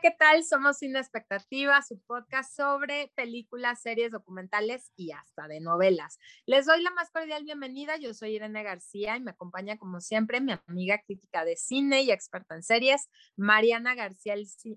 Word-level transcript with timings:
¿qué 0.00 0.10
tal? 0.16 0.44
Somos 0.44 0.78
Sin 0.78 0.94
Expectativa, 0.96 1.82
su 1.82 1.98
podcast 2.00 2.54
sobre 2.54 3.10
películas, 3.16 3.80
series, 3.82 4.12
documentales 4.12 4.92
y 4.96 5.10
hasta 5.10 5.48
de 5.48 5.60
novelas. 5.60 6.18
Les 6.46 6.66
doy 6.66 6.82
la 6.82 6.90
más 6.92 7.10
cordial 7.10 7.42
bienvenida. 7.42 7.96
Yo 7.96 8.14
soy 8.14 8.36
Irene 8.36 8.62
García 8.62 9.16
y 9.16 9.20
me 9.20 9.32
acompaña, 9.32 9.76
como 9.76 10.00
siempre, 10.00 10.40
mi 10.40 10.52
amiga 10.68 11.02
crítica 11.04 11.44
de 11.44 11.56
cine 11.56 12.02
y 12.02 12.12
experta 12.12 12.54
en 12.54 12.62
series, 12.62 13.08
Mariana 13.36 13.96
García 13.96 14.34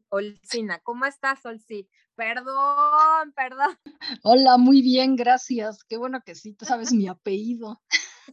Olcina. 0.09 0.79
¿Cómo 0.79 1.05
estás, 1.05 1.45
Olci? 1.45 1.87
Perdón, 2.15 3.33
perdón. 3.35 3.77
Hola, 4.23 4.57
muy 4.57 4.81
bien, 4.81 5.15
gracias. 5.15 5.83
Qué 5.83 5.97
bueno 5.97 6.21
que 6.25 6.33
sí, 6.33 6.53
tú 6.53 6.65
sabes 6.65 6.93
mi 6.93 7.07
apellido. 7.07 7.81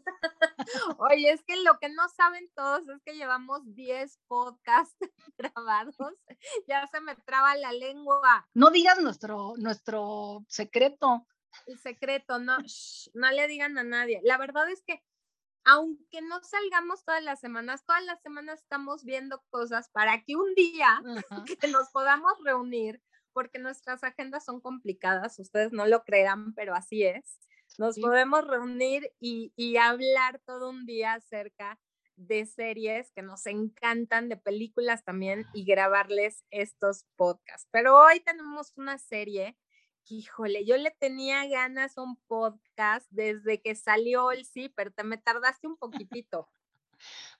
Oye, 0.98 1.30
es 1.30 1.42
que 1.44 1.56
lo 1.62 1.78
que 1.78 1.88
no 1.88 2.08
saben 2.08 2.50
todos 2.54 2.88
es 2.88 3.02
que 3.04 3.14
llevamos 3.14 3.62
10 3.74 4.18
podcasts 4.26 4.96
grabados. 5.38 5.96
Ya 6.66 6.86
se 6.86 7.00
me 7.00 7.16
traba 7.16 7.56
la 7.56 7.72
lengua. 7.72 8.46
No 8.54 8.70
digas 8.70 9.00
nuestro, 9.00 9.54
nuestro 9.56 10.44
secreto. 10.48 11.26
El 11.66 11.78
secreto, 11.78 12.38
no, 12.38 12.58
no 13.14 13.30
le 13.30 13.48
digan 13.48 13.78
a 13.78 13.82
nadie. 13.82 14.20
La 14.22 14.38
verdad 14.38 14.70
es 14.70 14.82
que 14.82 15.02
aunque 15.64 16.22
no 16.22 16.42
salgamos 16.42 17.04
todas 17.04 17.22
las 17.22 17.40
semanas, 17.40 17.84
todas 17.84 18.04
las 18.04 18.22
semanas 18.22 18.60
estamos 18.60 19.04
viendo 19.04 19.42
cosas 19.50 19.90
para 19.90 20.22
que 20.22 20.36
un 20.36 20.54
día 20.54 21.02
que 21.60 21.68
nos 21.68 21.90
podamos 21.90 22.32
reunir, 22.42 23.02
porque 23.32 23.58
nuestras 23.58 24.02
agendas 24.02 24.44
son 24.44 24.60
complicadas, 24.60 25.38
ustedes 25.38 25.72
no 25.72 25.86
lo 25.86 26.04
crean, 26.04 26.54
pero 26.54 26.74
así 26.74 27.04
es 27.04 27.38
nos 27.78 27.98
podemos 27.98 28.44
reunir 28.46 29.12
y, 29.20 29.76
hablar 29.76 30.40
todo 30.44 30.68
un 30.68 30.84
día 30.84 31.14
acerca 31.14 31.78
de 32.16 32.44
series 32.44 33.12
que 33.12 33.22
nos 33.22 33.46
encantan, 33.46 34.28
de 34.28 34.36
películas 34.36 35.04
también 35.04 35.46
y 35.54 35.64
grabarles 35.64 36.44
estos 36.50 37.04
podcasts. 37.14 37.68
Pero 37.70 37.96
hoy 37.96 38.18
tenemos 38.20 38.72
una 38.76 38.98
serie 38.98 39.56
que, 40.04 40.16
híjole, 40.16 40.64
yo 40.66 40.76
le 40.76 40.90
tenía 40.90 41.46
ganas 41.46 41.96
a 41.96 42.02
un 42.02 42.16
podcast 42.26 43.06
desde 43.10 43.62
que 43.62 43.76
salió 43.76 44.32
el 44.32 44.44
sí, 44.44 44.68
pero 44.74 44.90
te 44.90 45.04
me 45.04 45.16
tardaste 45.16 45.68
un 45.68 45.76
poquitito. 46.24 46.50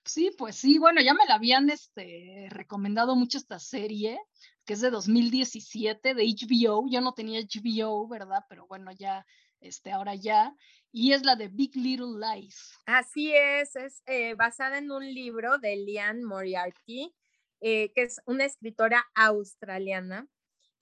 Sí, 0.04 0.30
pues 0.38 0.54
sí, 0.54 0.78
bueno, 0.78 1.00
ya 1.02 1.14
me 1.14 1.26
la 1.26 1.34
habían 1.34 1.68
este, 1.68 2.46
recomendado 2.50 3.16
mucho 3.16 3.38
esta 3.38 3.58
serie, 3.58 4.20
que 4.64 4.74
es 4.74 4.80
de 4.80 4.90
2017 4.90 6.14
de 6.14 6.22
HBO. 6.22 6.86
Yo 6.88 7.00
no 7.00 7.12
tenía 7.12 7.40
HBO, 7.40 8.06
¿verdad? 8.06 8.44
Pero 8.48 8.68
bueno, 8.68 8.92
ya 8.92 9.26
este, 9.60 9.92
ahora 9.92 10.14
ya, 10.14 10.54
y 10.92 11.12
es 11.12 11.24
la 11.24 11.36
de 11.36 11.48
Big 11.48 11.76
Little 11.76 12.18
Lies. 12.18 12.78
Así 12.86 13.32
es, 13.34 13.76
es 13.76 14.02
eh, 14.06 14.34
basada 14.34 14.78
en 14.78 14.90
un 14.90 15.04
libro 15.04 15.58
de 15.58 15.76
Liane 15.76 16.24
Moriarty, 16.24 17.14
eh, 17.60 17.92
que 17.92 18.02
es 18.02 18.20
una 18.26 18.44
escritora 18.44 19.06
australiana, 19.14 20.28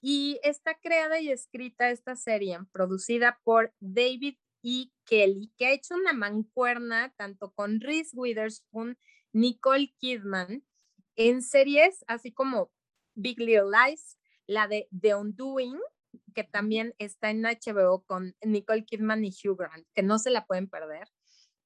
y 0.00 0.38
está 0.42 0.78
creada 0.78 1.20
y 1.20 1.30
escrita 1.30 1.90
esta 1.90 2.16
serie, 2.16 2.58
producida 2.70 3.40
por 3.44 3.74
David 3.80 4.36
E. 4.62 4.90
Kelly, 5.04 5.52
que 5.56 5.66
ha 5.66 5.72
hecho 5.72 5.94
una 5.94 6.12
mancuerna 6.12 7.12
tanto 7.16 7.52
con 7.52 7.80
Reese 7.80 8.10
Witherspoon, 8.14 8.98
Nicole 9.32 9.94
Kidman, 9.98 10.64
en 11.16 11.42
series 11.42 12.04
así 12.08 12.32
como 12.32 12.70
Big 13.14 13.38
Little 13.38 13.70
Lies, 13.70 14.18
la 14.46 14.68
de 14.68 14.88
The 14.98 15.14
Undoing, 15.14 15.78
que 16.36 16.44
también 16.44 16.94
está 16.98 17.30
en 17.30 17.42
HBO 17.42 18.04
con 18.04 18.36
Nicole 18.42 18.84
Kidman 18.84 19.24
y 19.24 19.30
Hugh 19.30 19.56
Grant, 19.56 19.86
que 19.94 20.02
no 20.02 20.18
se 20.18 20.28
la 20.28 20.44
pueden 20.44 20.68
perder. 20.68 21.08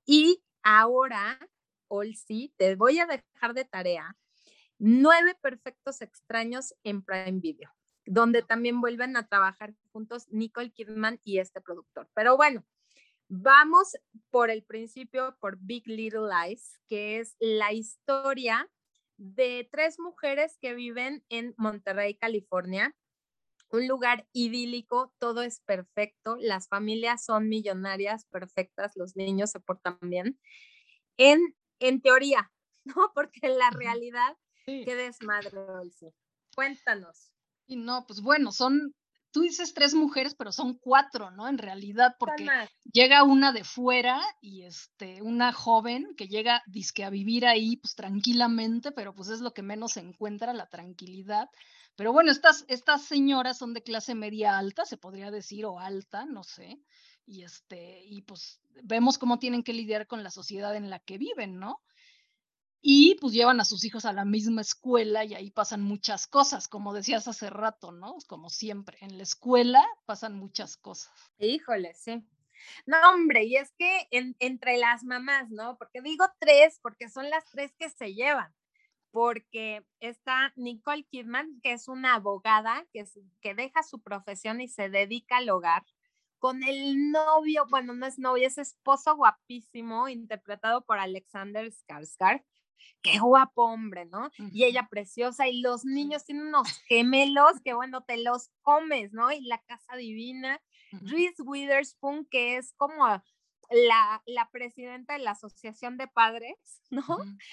Y 0.07 0.45
ahora, 0.63 1.41
Olsi, 1.89 2.55
te 2.57 2.77
voy 2.77 3.01
a 3.01 3.07
dejar 3.07 3.53
de 3.53 3.65
tarea 3.65 4.17
nueve 4.79 5.37
perfectos 5.43 6.03
extraños 6.03 6.73
en 6.85 7.03
Prime 7.03 7.41
Video, 7.41 7.69
donde 8.07 8.43
también 8.43 8.81
vuelven 8.81 9.17
a 9.17 9.27
trabajar 9.27 9.75
juntos 9.93 10.29
Nicole 10.29 10.71
Kidman 10.71 11.21
y 11.25 11.41
este 11.41 11.61
productor. 11.61 12.09
Pero 12.15 12.37
bueno, 12.37 12.65
vamos 13.29 13.99
por 14.31 14.51
el 14.51 14.63
principio, 14.63 15.37
por 15.41 15.59
Big 15.59 15.89
Little 15.89 16.29
Lies, 16.31 16.79
que 16.87 17.19
es 17.19 17.35
la 17.41 17.73
historia 17.73 18.71
de 19.17 19.69
tres 19.73 19.99
mujeres 19.99 20.57
que 20.61 20.75
viven 20.75 21.25
en 21.29 21.55
Monterrey, 21.59 22.15
California, 22.15 22.95
un 23.73 23.87
lugar 23.87 24.27
idílico, 24.33 25.13
todo 25.19 25.43
es 25.43 25.61
perfecto, 25.61 26.37
las 26.41 26.69
familias 26.69 27.25
son 27.25 27.49
millonarias, 27.49 28.27
perfectas, 28.27 28.93
los 28.97 29.17
niños 29.17 29.51
se 29.51 29.61
portan 29.61 29.99
bien. 30.03 30.39
En, 31.17 31.41
en 31.79 32.01
teoría, 32.01 32.51
¿no? 32.85 33.13
Porque 33.15 33.41
en 33.43 33.59
la 33.59 33.71
realidad, 33.71 34.37
qué 34.67 34.95
desmadre, 34.95 35.51
Cuéntanos. 36.55 37.33
Y 37.67 37.77
no, 37.77 38.05
pues 38.07 38.21
bueno, 38.21 38.51
son, 38.51 38.95
tú 39.31 39.43
dices 39.43 39.73
tres 39.73 39.95
mujeres, 39.95 40.35
pero 40.35 40.51
son 40.51 40.75
cuatro, 40.75 41.31
¿no? 41.31 41.47
En 41.47 41.59
realidad, 41.59 42.17
porque 42.19 42.49
llega 42.93 43.23
una 43.23 43.53
de 43.53 43.63
fuera 43.63 44.21
y 44.41 44.65
este, 44.65 45.23
una 45.23 45.53
joven 45.53 46.15
que 46.17 46.27
llega 46.27 46.63
disque 46.67 47.05
a 47.05 47.11
vivir 47.11 47.47
ahí, 47.47 47.77
pues 47.77 47.95
tranquilamente, 47.95 48.91
pero 48.91 49.15
pues 49.15 49.29
es 49.29 49.41
lo 49.41 49.55
que 49.55 49.63
menos 49.63 49.93
se 49.93 50.01
encuentra, 50.01 50.53
la 50.53 50.67
tranquilidad 50.67 51.49
pero 52.01 52.15
bueno, 52.15 52.31
estas, 52.33 52.65
estas 52.69 53.03
señoras 53.03 53.59
son 53.59 53.75
de 53.75 53.83
clase 53.83 54.15
media 54.15 54.57
alta, 54.57 54.87
se 54.87 54.97
podría 54.97 55.31
decir, 55.31 55.67
o 55.67 55.79
alta, 55.79 56.25
no 56.25 56.45
sé. 56.45 56.81
Y, 57.27 57.43
este, 57.43 58.03
y 58.03 58.23
pues 58.23 58.59
vemos 58.85 59.19
cómo 59.19 59.39
tienen 59.39 59.63
que 59.63 59.75
lidiar 59.75 60.07
con 60.07 60.23
la 60.23 60.31
sociedad 60.31 60.75
en 60.77 60.89
la 60.89 61.01
que 61.01 61.19
viven, 61.19 61.59
¿no? 61.59 61.83
Y 62.81 63.17
pues 63.21 63.35
llevan 63.35 63.61
a 63.61 63.67
sus 63.67 63.85
hijos 63.85 64.07
a 64.07 64.15
la 64.15 64.25
misma 64.25 64.63
escuela 64.63 65.27
y 65.27 65.35
ahí 65.35 65.51
pasan 65.51 65.83
muchas 65.83 66.27
cosas, 66.27 66.69
como 66.69 66.95
decías 66.95 67.29
hace 67.29 67.51
rato, 67.51 67.93
¿no? 67.93 68.17
Como 68.27 68.49
siempre, 68.49 68.97
en 69.03 69.19
la 69.19 69.23
escuela 69.23 69.85
pasan 70.07 70.39
muchas 70.39 70.79
cosas. 70.79 71.13
Híjole, 71.39 71.93
sí. 71.93 72.27
No, 72.87 72.97
hombre, 73.11 73.45
y 73.45 73.57
es 73.57 73.75
que 73.77 74.09
entre 74.11 74.79
las 74.79 75.05
mamás, 75.05 75.51
¿no? 75.51 75.77
Porque 75.77 76.01
digo 76.01 76.25
tres, 76.39 76.79
porque 76.81 77.11
son 77.11 77.29
las 77.29 77.45
tres 77.51 77.75
que 77.79 77.91
se 77.91 78.15
llevan 78.15 78.55
porque 79.11 79.85
está 80.01 80.53
Nicole 80.57 81.05
Kidman, 81.05 81.61
que 81.63 81.73
es 81.73 81.89
una 81.89 82.15
abogada 82.15 82.87
que, 82.93 83.05
que 83.41 83.55
deja 83.55 83.83
su 83.83 84.01
profesión 84.03 84.61
y 84.61 84.69
se 84.69 84.89
dedica 84.89 85.39
al 85.39 85.51
hogar, 85.51 85.85
con 86.41 86.65
el 86.65 87.13
novio, 87.13 87.67
bueno, 87.69 87.93
no 87.93 88.07
es 88.07 88.19
novio, 88.19 88.47
es 88.47 88.59
esposo 88.59 89.15
guapísimo, 89.15 90.09
interpretado 90.09 90.85
por 90.85 90.99
Alexander 90.99 91.71
Skarsgård. 91.71 92.43
Qué 93.03 93.19
guapo 93.19 93.65
hombre, 93.65 94.07
¿no? 94.07 94.31
Y 94.53 94.65
ella 94.65 94.89
preciosa, 94.91 95.49
y 95.49 95.61
los 95.61 95.85
niños 95.85 96.25
tienen 96.25 96.47
unos 96.47 96.79
gemelos 96.89 97.61
que, 97.63 97.75
bueno, 97.75 98.03
te 98.03 98.17
los 98.17 98.51
comes, 98.63 99.13
¿no? 99.13 99.31
Y 99.33 99.43
la 99.43 99.59
casa 99.63 99.97
divina. 99.97 100.61
Reese 100.93 101.43
Witherspoon, 101.43 102.27
que 102.27 102.57
es 102.57 102.73
como 102.75 103.07
la, 103.71 104.49
presidenta 104.53 105.15
de 105.15 105.21
la 105.21 105.33
Asociación 105.33 105.97
de 105.97 106.09
Padres, 106.09 106.57
¿no? 106.91 107.05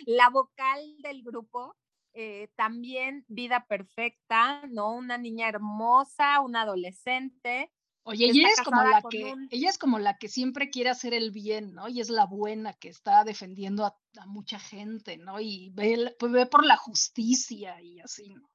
La 0.05 0.29
vocal 0.29 0.81
del 1.00 1.23
grupo, 1.23 1.75
eh, 2.13 2.50
también 2.55 3.25
Vida 3.28 3.66
Perfecta, 3.67 4.66
¿no? 4.67 4.95
Una 4.95 5.17
niña 5.17 5.47
hermosa, 5.47 6.41
una 6.41 6.61
adolescente. 6.61 7.72
Oye, 8.03 8.25
ella 8.25 8.47
es 8.50 8.61
como 8.61 8.83
la 8.83 9.01
que, 9.09 9.35
ella 9.50 9.69
es 9.69 9.78
como 9.78 10.00
la 10.00 10.17
que 10.17 10.29
siempre 10.29 10.69
quiere 10.69 10.89
hacer 10.89 11.13
el 11.13 11.31
bien, 11.31 11.73
¿no? 11.73 11.89
Y 11.89 12.00
es 12.00 12.09
la 12.09 12.25
buena 12.25 12.73
que 12.73 12.88
está 12.88 13.25
defendiendo 13.25 13.85
a, 13.85 13.97
mucha 14.25 14.59
gente, 14.59 15.17
¿no? 15.17 15.39
Y 15.41 15.72
ve, 15.75 16.16
pues 16.17 16.31
ve 16.31 16.45
por 16.45 16.66
la 16.66 16.78
justicia 16.78 17.81
y 17.81 17.99
así, 17.99 18.34
¿no? 18.34 18.49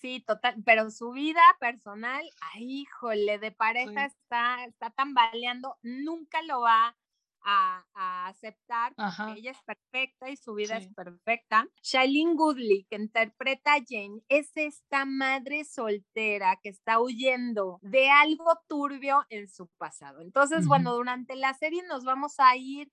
Sí, 0.00 0.20
total, 0.20 0.62
pero 0.64 0.88
su 0.90 1.10
vida 1.10 1.42
personal, 1.58 2.24
ay, 2.54 2.82
híjole, 2.82 3.40
de 3.40 3.50
pareja 3.50 4.04
está, 4.04 4.64
está 4.64 4.90
tambaleando, 4.90 5.76
nunca 5.82 6.40
lo 6.42 6.60
va 6.60 6.96
a, 7.44 7.84
aceptar 8.26 8.94
que 8.94 9.40
ella 9.40 9.50
es 9.50 9.62
perfecta 9.62 10.30
y 10.30 10.36
su 10.36 10.54
vida 10.54 10.76
es 10.76 10.88
perfecta. 10.94 11.68
Shailene 11.82 12.34
Goodley, 12.34 12.86
que 12.88 12.96
interpreta 12.96 13.74
a 13.74 13.82
Jane, 13.86 14.22
es 14.28 14.56
esta 14.56 15.04
madre 15.04 15.64
soltera 15.64 16.58
que 16.62 16.70
está 16.70 17.00
huyendo 17.00 17.78
de 17.82 18.10
algo 18.10 18.58
turbio 18.68 19.24
en 19.28 19.48
su 19.48 19.68
pasado. 19.78 20.20
Entonces, 20.20 20.66
bueno, 20.66 20.94
durante 20.94 21.36
la 21.36 21.54
serie 21.54 21.82
nos 21.88 22.04
vamos 22.04 22.34
a 22.38 22.56
ir 22.56 22.90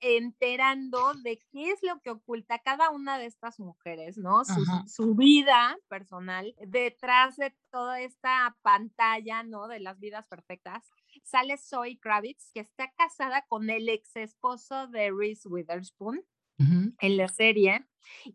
enterando 0.00 1.12
de 1.22 1.42
qué 1.50 1.72
es 1.72 1.82
lo 1.82 2.00
que 2.00 2.10
oculta 2.10 2.58
cada 2.60 2.90
una 2.90 3.18
de 3.18 3.26
estas 3.26 3.60
mujeres, 3.60 4.16
¿no? 4.16 4.44
Su, 4.44 4.64
su, 4.86 5.14
vida 5.14 5.76
personal 5.88 6.54
detrás 6.66 7.36
de 7.36 7.54
toda 7.70 8.00
esta 8.00 8.56
pantalla, 8.62 9.42
¿no? 9.42 9.68
De 9.68 9.80
las 9.80 9.98
vidas 9.98 10.26
perfectas 10.26 10.90
sale 11.24 11.56
Zoe 11.58 11.98
Kravitz, 11.98 12.50
que 12.52 12.60
está 12.60 12.92
casada 12.96 13.44
con 13.48 13.70
el 13.70 13.88
ex 13.88 14.16
esposo 14.16 14.86
de 14.88 15.10
Reese 15.10 15.48
Witherspoon 15.48 16.24
en 16.58 17.16
la 17.16 17.26
serie, 17.26 17.84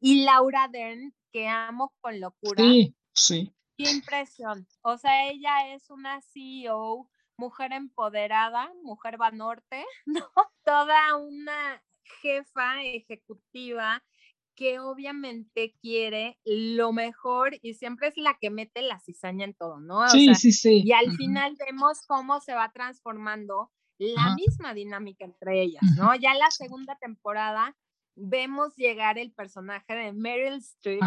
y 0.02 0.26
Laura 0.26 0.68
Dern, 0.68 1.16
que 1.32 1.48
amo 1.48 1.94
con 2.02 2.20
locura. 2.20 2.62
Sí, 2.62 2.94
sí. 3.14 3.54
Qué 3.78 3.90
impresión. 3.90 4.68
O 4.82 4.98
sea, 4.98 5.30
ella 5.30 5.74
es 5.74 5.90
una 5.90 6.20
CEO, 6.22 7.10
mujer 7.38 7.72
empoderada, 7.72 8.74
mujer 8.84 9.22
va 9.22 9.32
norte, 9.32 9.86
¿no? 10.06 10.28
Toda 10.66 11.16
una 11.16 11.82
jefa 12.22 12.84
ejecutiva 12.84 14.04
que 14.58 14.80
obviamente 14.80 15.76
quiere 15.80 16.40
lo 16.44 16.92
mejor 16.92 17.58
y 17.62 17.76
siempre 17.76 18.08
es 18.08 18.18
la 18.18 18.38
que 18.42 18.50
mete 18.50 18.82
la 18.82 19.00
cizaña 19.00 19.46
en 19.46 19.54
todo, 19.54 19.80
¿no? 19.80 20.10
sí, 20.10 20.34
sí, 20.34 20.52
sí. 20.52 20.82
Y 20.84 20.92
al 20.92 21.16
final 21.16 21.56
vemos 21.66 22.00
cómo 22.08 22.42
se 22.42 22.56
va 22.56 22.72
transformando 22.74 23.72
la 24.00 24.36
misma 24.36 24.74
dinámica 24.74 25.26
entre 25.26 25.62
ellas, 25.62 25.84
¿no? 25.96 26.14
Ya 26.16 26.32
en 26.32 26.40
la 26.40 26.52
segunda 26.52 26.98
temporada 26.98 27.76
vemos 28.16 28.76
llegar 28.76 29.20
el 29.20 29.32
personaje 29.32 29.94
de 29.94 30.12
Meryl 30.12 30.56
Streep, 30.56 31.02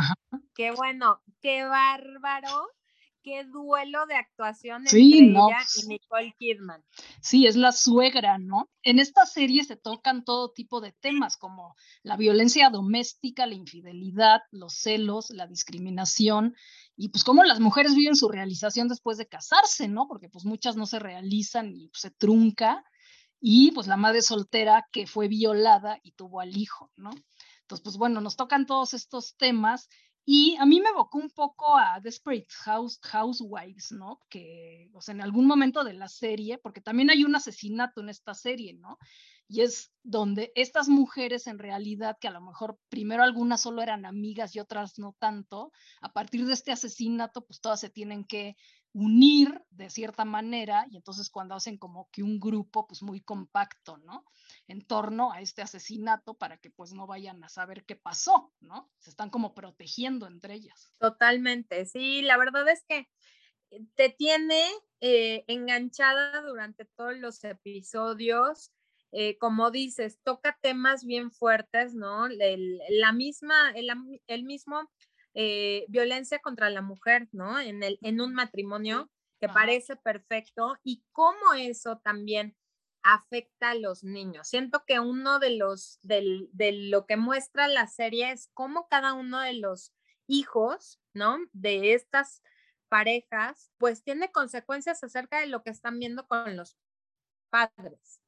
que 0.54 0.70
bueno, 0.70 1.20
qué 1.40 1.64
bárbaro 1.64 2.68
qué 3.22 3.44
duelo 3.44 4.06
de 4.06 4.14
actuación 4.14 4.82
entre 4.82 4.98
ella 4.98 5.58
y 5.76 5.86
Nicole 5.86 6.34
Kidman. 6.38 6.84
Sí, 7.20 7.46
es 7.46 7.56
la 7.56 7.72
suegra, 7.72 8.38
¿no? 8.38 8.70
En 8.82 8.98
esta 8.98 9.26
serie 9.26 9.64
se 9.64 9.76
tocan 9.76 10.24
todo 10.24 10.52
tipo 10.52 10.80
de 10.80 10.92
temas 10.92 11.36
como 11.36 11.74
la 12.02 12.16
violencia 12.16 12.70
doméstica, 12.70 13.46
la 13.46 13.54
infidelidad, 13.54 14.40
los 14.50 14.74
celos, 14.74 15.30
la 15.30 15.46
discriminación 15.46 16.54
y 16.96 17.08
pues 17.10 17.24
cómo 17.24 17.44
las 17.44 17.60
mujeres 17.60 17.94
viven 17.94 18.16
su 18.16 18.28
realización 18.28 18.88
después 18.88 19.18
de 19.18 19.28
casarse, 19.28 19.88
¿no? 19.88 20.06
Porque 20.08 20.28
pues 20.28 20.44
muchas 20.44 20.76
no 20.76 20.86
se 20.86 20.98
realizan 20.98 21.74
y 21.74 21.88
pues, 21.88 22.02
se 22.02 22.10
trunca 22.10 22.84
y 23.40 23.72
pues 23.72 23.86
la 23.86 23.96
madre 23.96 24.22
soltera 24.22 24.86
que 24.92 25.06
fue 25.06 25.28
violada 25.28 25.98
y 26.02 26.12
tuvo 26.12 26.40
al 26.40 26.56
hijo, 26.56 26.90
¿no? 26.96 27.10
Entonces, 27.62 27.84
pues 27.84 27.96
bueno, 27.96 28.20
nos 28.20 28.36
tocan 28.36 28.66
todos 28.66 28.94
estos 28.94 29.36
temas 29.36 29.88
y 30.24 30.56
a 30.58 30.66
mí 30.66 30.80
me 30.80 30.90
evocó 30.90 31.18
un 31.18 31.30
poco 31.30 31.76
a 31.76 31.98
Desperate 32.00 32.46
House, 32.64 32.98
Housewives, 33.02 33.92
¿no? 33.92 34.20
Que, 34.28 34.90
o 34.92 35.00
sea, 35.00 35.14
en 35.14 35.22
algún 35.22 35.46
momento 35.46 35.82
de 35.82 35.94
la 35.94 36.08
serie, 36.08 36.58
porque 36.58 36.80
también 36.80 37.10
hay 37.10 37.24
un 37.24 37.34
asesinato 37.34 38.00
en 38.00 38.10
esta 38.10 38.34
serie, 38.34 38.74
¿no? 38.74 38.98
Y 39.48 39.62
es 39.62 39.92
donde 40.04 40.52
estas 40.54 40.88
mujeres 40.88 41.48
en 41.48 41.58
realidad, 41.58 42.16
que 42.20 42.28
a 42.28 42.32
lo 42.32 42.40
mejor 42.40 42.78
primero 42.88 43.24
algunas 43.24 43.62
solo 43.62 43.82
eran 43.82 44.06
amigas 44.06 44.54
y 44.54 44.60
otras 44.60 44.98
no 44.98 45.16
tanto, 45.18 45.72
a 46.00 46.12
partir 46.12 46.46
de 46.46 46.52
este 46.52 46.70
asesinato, 46.70 47.44
pues 47.44 47.60
todas 47.60 47.80
se 47.80 47.90
tienen 47.90 48.24
que 48.24 48.56
unir 48.92 49.62
de 49.70 49.88
cierta 49.88 50.24
manera 50.24 50.86
y 50.90 50.96
entonces 50.96 51.30
cuando 51.30 51.54
hacen 51.54 51.78
como 51.78 52.08
que 52.10 52.22
un 52.22 52.40
grupo 52.40 52.86
pues 52.86 53.02
muy 53.02 53.20
compacto, 53.20 53.98
¿no? 53.98 54.24
En 54.66 54.84
torno 54.84 55.32
a 55.32 55.40
este 55.40 55.62
asesinato 55.62 56.34
para 56.34 56.56
que 56.58 56.70
pues 56.70 56.92
no 56.92 57.06
vayan 57.06 57.42
a 57.44 57.48
saber 57.48 57.84
qué 57.84 57.94
pasó, 57.96 58.52
¿no? 58.60 58.90
Se 58.98 59.10
están 59.10 59.30
como 59.30 59.54
protegiendo 59.54 60.26
entre 60.26 60.54
ellas. 60.54 60.92
Totalmente, 60.98 61.86
sí, 61.86 62.22
la 62.22 62.36
verdad 62.36 62.68
es 62.68 62.84
que 62.88 63.08
eh, 63.70 63.80
te 63.94 64.10
tiene 64.10 64.64
eh, 65.00 65.44
enganchada 65.46 66.42
durante 66.42 66.84
todos 66.84 67.16
los 67.16 67.42
episodios. 67.44 68.72
Eh, 69.12 69.38
como 69.38 69.72
dices, 69.72 70.20
toca 70.22 70.56
temas 70.62 71.04
bien 71.04 71.32
fuertes, 71.32 71.94
¿no? 71.94 72.28
la 72.28 73.12
misma, 73.12 73.72
el, 73.72 73.90
el 74.28 74.44
mismo 74.44 74.88
eh, 75.34 75.84
violencia 75.88 76.40
contra 76.40 76.70
la 76.70 76.82
mujer, 76.82 77.28
¿no? 77.32 77.58
En, 77.60 77.82
el, 77.82 77.98
en 78.02 78.20
un 78.20 78.34
matrimonio 78.34 79.10
que 79.40 79.48
parece 79.48 79.96
perfecto 79.96 80.76
y 80.82 81.02
cómo 81.12 81.54
eso 81.56 81.98
también 81.98 82.56
afecta 83.02 83.70
a 83.70 83.74
los 83.74 84.04
niños. 84.04 84.48
Siento 84.48 84.84
que 84.86 85.00
uno 85.00 85.38
de 85.38 85.56
los, 85.56 85.98
de 86.02 86.72
lo 86.72 87.06
que 87.06 87.16
muestra 87.16 87.66
la 87.68 87.86
serie 87.86 88.32
es 88.32 88.50
cómo 88.52 88.86
cada 88.88 89.14
uno 89.14 89.40
de 89.40 89.54
los 89.54 89.94
hijos, 90.26 91.00
¿no? 91.14 91.38
De 91.52 91.94
estas 91.94 92.42
parejas, 92.88 93.70
pues 93.78 94.02
tiene 94.02 94.30
consecuencias 94.30 95.02
acerca 95.02 95.40
de 95.40 95.46
lo 95.46 95.62
que 95.62 95.70
están 95.70 95.98
viendo 95.98 96.26
con 96.26 96.56
los 96.56 96.76
padres. 97.48 98.20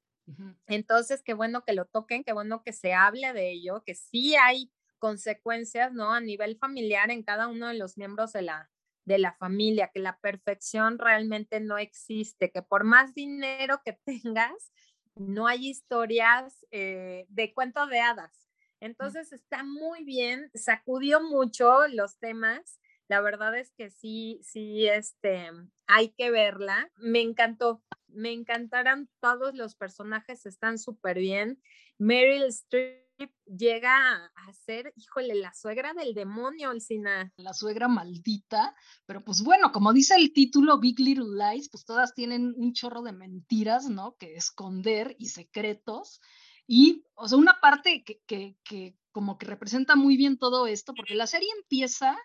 Entonces, 0.66 1.22
qué 1.22 1.34
bueno 1.34 1.64
que 1.64 1.74
lo 1.74 1.84
toquen, 1.84 2.24
qué 2.24 2.32
bueno 2.32 2.62
que 2.62 2.72
se 2.72 2.94
hable 2.94 3.32
de 3.32 3.50
ello, 3.50 3.82
que 3.84 3.94
sí 3.94 4.34
hay 4.36 4.72
consecuencias, 5.02 5.92
¿no? 5.92 6.14
A 6.14 6.20
nivel 6.20 6.56
familiar 6.56 7.10
en 7.10 7.24
cada 7.24 7.48
uno 7.48 7.66
de 7.66 7.74
los 7.74 7.98
miembros 7.98 8.32
de 8.32 8.42
la, 8.42 8.70
de 9.04 9.18
la 9.18 9.32
familia, 9.32 9.90
que 9.92 9.98
la 9.98 10.16
perfección 10.20 10.96
realmente 10.96 11.58
no 11.58 11.76
existe, 11.76 12.52
que 12.52 12.62
por 12.62 12.84
más 12.84 13.12
dinero 13.12 13.82
que 13.84 13.98
tengas, 14.04 14.72
no 15.16 15.48
hay 15.48 15.68
historias 15.68 16.64
eh, 16.70 17.26
de 17.30 17.52
cuento 17.52 17.84
de 17.88 17.98
hadas. 17.98 18.48
Entonces 18.78 19.32
está 19.32 19.64
muy 19.64 20.04
bien, 20.04 20.52
sacudió 20.54 21.20
mucho 21.20 21.88
los 21.88 22.18
temas. 22.18 22.78
La 23.08 23.20
verdad 23.20 23.58
es 23.58 23.72
que 23.72 23.90
sí, 23.90 24.38
sí, 24.44 24.86
este, 24.86 25.50
hay 25.88 26.10
que 26.10 26.30
verla. 26.30 26.92
Me 26.96 27.22
encantó, 27.22 27.82
me 28.06 28.30
encantaron 28.30 29.10
todos 29.18 29.56
los 29.56 29.74
personajes, 29.74 30.46
están 30.46 30.78
súper 30.78 31.18
bien. 31.18 31.60
Meryl 31.98 32.44
Streep 32.44 33.02
llega 33.46 34.24
a 34.24 34.52
ser, 34.52 34.92
híjole, 34.96 35.34
la 35.34 35.52
suegra 35.54 35.94
del 35.94 36.14
demonio, 36.14 36.70
Alcina. 36.70 37.32
La 37.36 37.52
suegra 37.52 37.88
maldita, 37.88 38.74
pero 39.06 39.24
pues 39.24 39.42
bueno, 39.42 39.72
como 39.72 39.92
dice 39.92 40.14
el 40.16 40.32
título 40.32 40.78
Big 40.78 40.98
Little 41.00 41.36
Lies, 41.36 41.68
pues 41.70 41.84
todas 41.84 42.14
tienen 42.14 42.54
un 42.56 42.72
chorro 42.72 43.02
de 43.02 43.12
mentiras, 43.12 43.88
¿no? 43.88 44.16
Que 44.18 44.34
esconder 44.34 45.14
y 45.18 45.28
secretos. 45.28 46.20
Y, 46.66 47.04
o 47.14 47.28
sea, 47.28 47.38
una 47.38 47.60
parte 47.60 48.04
que, 48.04 48.20
que, 48.26 48.56
que 48.64 48.96
como 49.10 49.38
que 49.38 49.46
representa 49.46 49.94
muy 49.96 50.16
bien 50.16 50.38
todo 50.38 50.66
esto, 50.66 50.94
porque 50.94 51.14
la 51.14 51.26
serie 51.26 51.48
empieza 51.60 52.16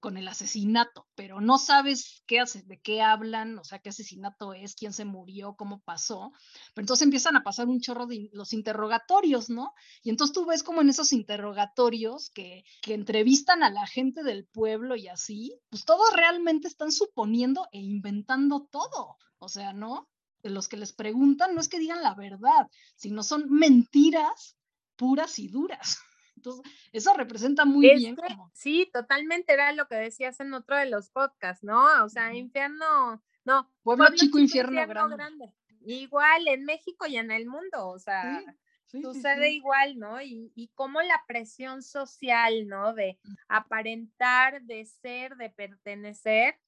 con 0.00 0.16
el 0.16 0.28
asesinato, 0.28 1.06
pero 1.14 1.40
no 1.40 1.58
sabes 1.58 2.22
qué 2.26 2.40
hace, 2.40 2.62
de 2.62 2.80
qué 2.80 3.02
hablan, 3.02 3.58
o 3.58 3.64
sea, 3.64 3.78
qué 3.78 3.90
asesinato 3.90 4.52
es, 4.52 4.74
quién 4.74 4.92
se 4.92 5.04
murió, 5.04 5.54
cómo 5.56 5.80
pasó. 5.80 6.32
Pero 6.74 6.84
entonces 6.84 7.04
empiezan 7.04 7.36
a 7.36 7.42
pasar 7.42 7.68
un 7.68 7.80
chorro 7.80 8.06
de 8.06 8.30
los 8.32 8.52
interrogatorios, 8.52 9.50
¿no? 9.50 9.72
Y 10.02 10.10
entonces 10.10 10.34
tú 10.34 10.46
ves 10.46 10.62
como 10.62 10.80
en 10.80 10.90
esos 10.90 11.12
interrogatorios 11.12 12.30
que, 12.30 12.64
que 12.82 12.94
entrevistan 12.94 13.62
a 13.62 13.70
la 13.70 13.86
gente 13.86 14.22
del 14.22 14.46
pueblo 14.46 14.96
y 14.96 15.08
así, 15.08 15.58
pues 15.70 15.84
todos 15.84 16.12
realmente 16.14 16.68
están 16.68 16.92
suponiendo 16.92 17.66
e 17.72 17.78
inventando 17.78 18.68
todo. 18.70 19.16
O 19.38 19.48
sea, 19.48 19.72
¿no? 19.72 20.08
De 20.42 20.50
los 20.50 20.68
que 20.68 20.76
les 20.76 20.92
preguntan 20.92 21.54
no 21.54 21.60
es 21.60 21.68
que 21.68 21.78
digan 21.78 22.02
la 22.02 22.14
verdad, 22.14 22.68
sino 22.96 23.22
son 23.22 23.50
mentiras 23.50 24.56
puras 24.96 25.38
y 25.38 25.48
duras. 25.48 25.98
Entonces, 26.38 26.72
eso 26.92 27.12
representa 27.14 27.64
muy 27.64 27.94
bien. 27.94 28.16
Sí, 28.52 28.88
totalmente, 28.92 29.52
era 29.52 29.72
lo 29.72 29.86
que 29.88 29.96
decías 29.96 30.38
en 30.40 30.54
otro 30.54 30.76
de 30.76 30.86
los 30.86 31.10
podcasts, 31.10 31.64
¿no? 31.64 32.04
O 32.04 32.08
sea, 32.08 32.32
infierno, 32.34 33.22
no. 33.44 33.70
Pueblo, 33.82 34.06
chico, 34.14 34.38
infierno, 34.38 34.86
grande. 34.86 35.52
Igual 35.84 36.48
en 36.48 36.64
México 36.64 37.06
y 37.06 37.16
en 37.16 37.30
el 37.30 37.46
mundo, 37.46 37.88
o 37.88 37.98
sea, 37.98 38.42
sucede 38.86 39.50
igual, 39.50 39.98
¿no? 39.98 40.20
Y, 40.22 40.52
y 40.54 40.68
cómo 40.74 41.02
la 41.02 41.22
presión 41.26 41.82
social, 41.82 42.66
¿no? 42.66 42.94
De 42.94 43.18
aparentar, 43.48 44.62
de 44.62 44.84
ser, 44.84 45.36
de 45.36 45.50
pertenecer, 45.50 46.58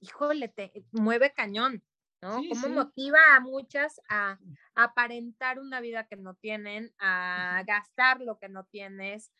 híjole, 0.00 0.48
te 0.48 0.72
mueve 0.92 1.32
cañón. 1.32 1.82
¿No? 2.22 2.42
¿Cómo 2.48 2.68
motiva 2.68 3.18
a 3.34 3.40
muchas 3.40 4.00
a, 4.08 4.38
aparentar 4.74 5.58
una 5.58 5.80
vida 5.80 6.06
que 6.06 6.16
no 6.16 6.34
tienen, 6.34 6.92
a 6.98 7.62
gastar 7.66 8.20
lo 8.20 8.38
que 8.38 8.48
no 8.48 8.64
tienes, 8.64 9.32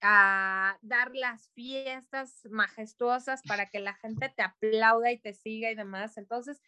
a 0.00 0.78
dar 0.82 1.14
las 1.14 1.50
fiestas 1.54 2.46
majestuosas 2.50 3.42
para 3.42 3.66
que 3.66 3.80
la 3.80 3.94
gente 3.94 4.32
te 4.34 4.42
aplauda 4.42 5.10
y 5.10 5.18
te 5.18 5.34
siga 5.34 5.70
y 5.70 5.74
demás? 5.74 6.16
Entonces, 6.16 6.60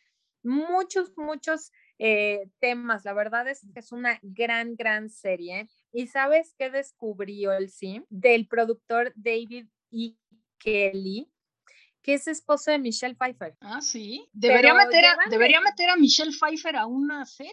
muchos, 0.42 1.12
muchos 1.16 1.72
eh, 1.98 2.48
temas. 2.58 3.04
La 3.04 3.12
verdad 3.12 3.48
es 3.48 3.60
que 3.72 3.80
es 3.80 3.92
una 3.92 4.18
gran, 4.22 4.74
gran 4.76 5.10
serie. 5.10 5.68
¿Y 5.92 6.06
sabes 6.08 6.54
qué 6.58 6.70
descubrió 6.70 7.52
el 7.52 7.70
sí? 7.70 8.04
Del 8.08 8.48
productor 8.48 9.12
David 9.16 9.66
E. 9.92 10.16
Kelly, 10.58 11.29
que 12.02 12.14
es 12.14 12.26
esposo 12.26 12.70
de 12.70 12.78
Michelle 12.78 13.14
Pfeiffer. 13.14 13.56
Ah, 13.60 13.80
sí. 13.80 14.28
Debería, 14.32 14.74
meter 14.74 15.04
a, 15.04 15.16
debería 15.28 15.60
meter 15.60 15.90
a 15.90 15.96
Michelle 15.96 16.32
Pfeiffer 16.32 16.76
a 16.76 16.86
una 16.86 17.26
serie. 17.26 17.52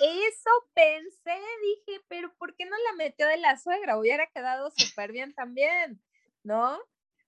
Eso 0.00 0.50
pensé, 0.74 1.38
dije, 1.62 2.00
pero 2.08 2.32
¿por 2.36 2.54
qué 2.54 2.64
no 2.64 2.76
la 2.90 2.96
metió 2.96 3.26
de 3.26 3.38
la 3.38 3.58
suegra? 3.58 3.98
Hubiera 3.98 4.26
quedado 4.28 4.70
súper 4.70 5.12
bien 5.12 5.34
también, 5.34 6.00
¿no? 6.42 6.78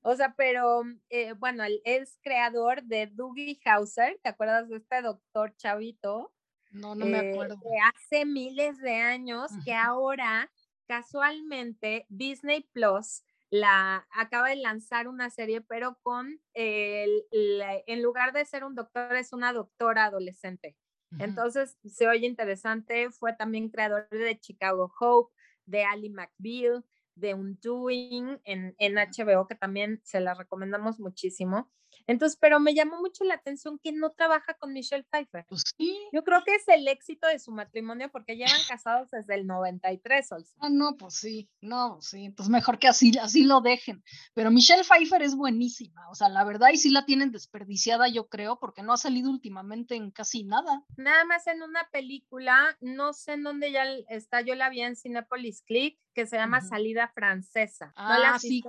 O 0.02 0.14
sea, 0.14 0.34
pero 0.36 0.82
eh, 1.10 1.32
bueno, 1.32 1.64
él 1.64 1.80
es 1.84 2.18
creador 2.22 2.82
de 2.84 3.06
Dougie 3.06 3.58
Hauser, 3.64 4.18
¿te 4.22 4.28
acuerdas 4.28 4.68
de 4.68 4.76
este 4.76 5.02
doctor 5.02 5.54
chavito? 5.56 6.32
No, 6.70 6.94
no 6.94 7.06
me 7.06 7.18
acuerdo. 7.18 7.56
De 7.56 7.78
hace 7.80 8.24
miles 8.24 8.78
de 8.78 8.94
años, 8.94 9.50
que 9.64 9.74
ahora 9.74 10.50
casualmente 10.86 12.06
Disney 12.08 12.62
Plus 12.72 13.22
la 13.50 14.06
acaba 14.12 14.50
de 14.50 14.56
lanzar 14.56 15.08
una 15.08 15.30
serie, 15.30 15.60
pero 15.60 15.98
con 16.02 16.40
el, 16.54 17.24
en 17.32 18.02
lugar 18.02 18.32
de 18.32 18.44
ser 18.44 18.64
un 18.64 18.74
doctor, 18.74 19.16
es 19.16 19.32
una 19.32 19.52
doctora 19.52 20.04
adolescente. 20.04 20.76
Entonces, 21.18 21.78
se 21.86 22.06
oye 22.06 22.26
interesante. 22.26 23.10
Fue 23.10 23.32
también 23.34 23.70
creador 23.70 24.08
de 24.10 24.38
Chicago 24.38 24.92
Hope, 25.00 25.32
de 25.64 25.84
Ali 25.84 26.10
McBeal, 26.10 26.84
de 27.14 27.32
Undoing 27.32 28.40
en, 28.44 28.74
en 28.78 28.94
HBO, 28.94 29.46
que 29.46 29.54
también 29.54 30.00
se 30.04 30.20
la 30.20 30.34
recomendamos 30.34 31.00
muchísimo. 31.00 31.72
Entonces, 32.08 32.38
pero 32.40 32.58
me 32.58 32.74
llamó 32.74 32.98
mucho 32.98 33.22
la 33.22 33.34
atención 33.34 33.78
que 33.78 33.92
no 33.92 34.10
trabaja 34.10 34.54
con 34.54 34.72
Michelle 34.72 35.04
Pfeiffer. 35.04 35.44
Pues 35.46 35.62
sí. 35.76 35.96
Yo 36.10 36.24
creo 36.24 36.42
que 36.42 36.54
es 36.54 36.66
el 36.68 36.88
éxito 36.88 37.26
de 37.28 37.38
su 37.38 37.52
matrimonio 37.52 38.10
porque 38.10 38.36
llevan 38.36 38.60
casados 38.66 39.10
desde 39.10 39.34
el 39.34 39.46
93, 39.46 40.32
Olsi. 40.32 40.54
Ah, 40.60 40.70
no, 40.70 40.96
pues 40.96 41.14
sí, 41.14 41.50
no, 41.60 41.96
pues 41.96 42.06
sí, 42.06 42.24
entonces 42.24 42.50
mejor 42.50 42.78
que 42.78 42.88
así, 42.88 43.12
así 43.20 43.44
lo 43.44 43.60
dejen. 43.60 44.02
Pero 44.32 44.50
Michelle 44.50 44.84
Pfeiffer 44.84 45.22
es 45.22 45.36
buenísima, 45.36 46.08
o 46.08 46.14
sea, 46.14 46.30
la 46.30 46.44
verdad, 46.44 46.70
y 46.72 46.78
sí 46.78 46.90
la 46.90 47.04
tienen 47.04 47.30
desperdiciada, 47.30 48.08
yo 48.08 48.28
creo, 48.28 48.58
porque 48.58 48.82
no 48.82 48.94
ha 48.94 48.96
salido 48.96 49.30
últimamente 49.30 49.94
en 49.94 50.10
casi 50.10 50.44
nada. 50.44 50.82
Nada 50.96 51.26
más 51.26 51.46
en 51.46 51.62
una 51.62 51.88
película, 51.92 52.74
no 52.80 53.12
sé 53.12 53.34
en 53.34 53.42
dónde 53.42 53.70
ya 53.70 53.84
está, 54.08 54.40
yo 54.40 54.54
la 54.54 54.70
vi 54.70 54.80
en 54.80 54.96
Cinepolis 54.96 55.62
Click, 55.62 55.98
que 56.14 56.26
se 56.26 56.36
llama 56.36 56.62
Salida 56.62 57.08
Francesa. 57.14 57.92
¿No 57.96 58.18
la 58.18 58.34
ah, 58.34 58.38
sí, 58.38 58.62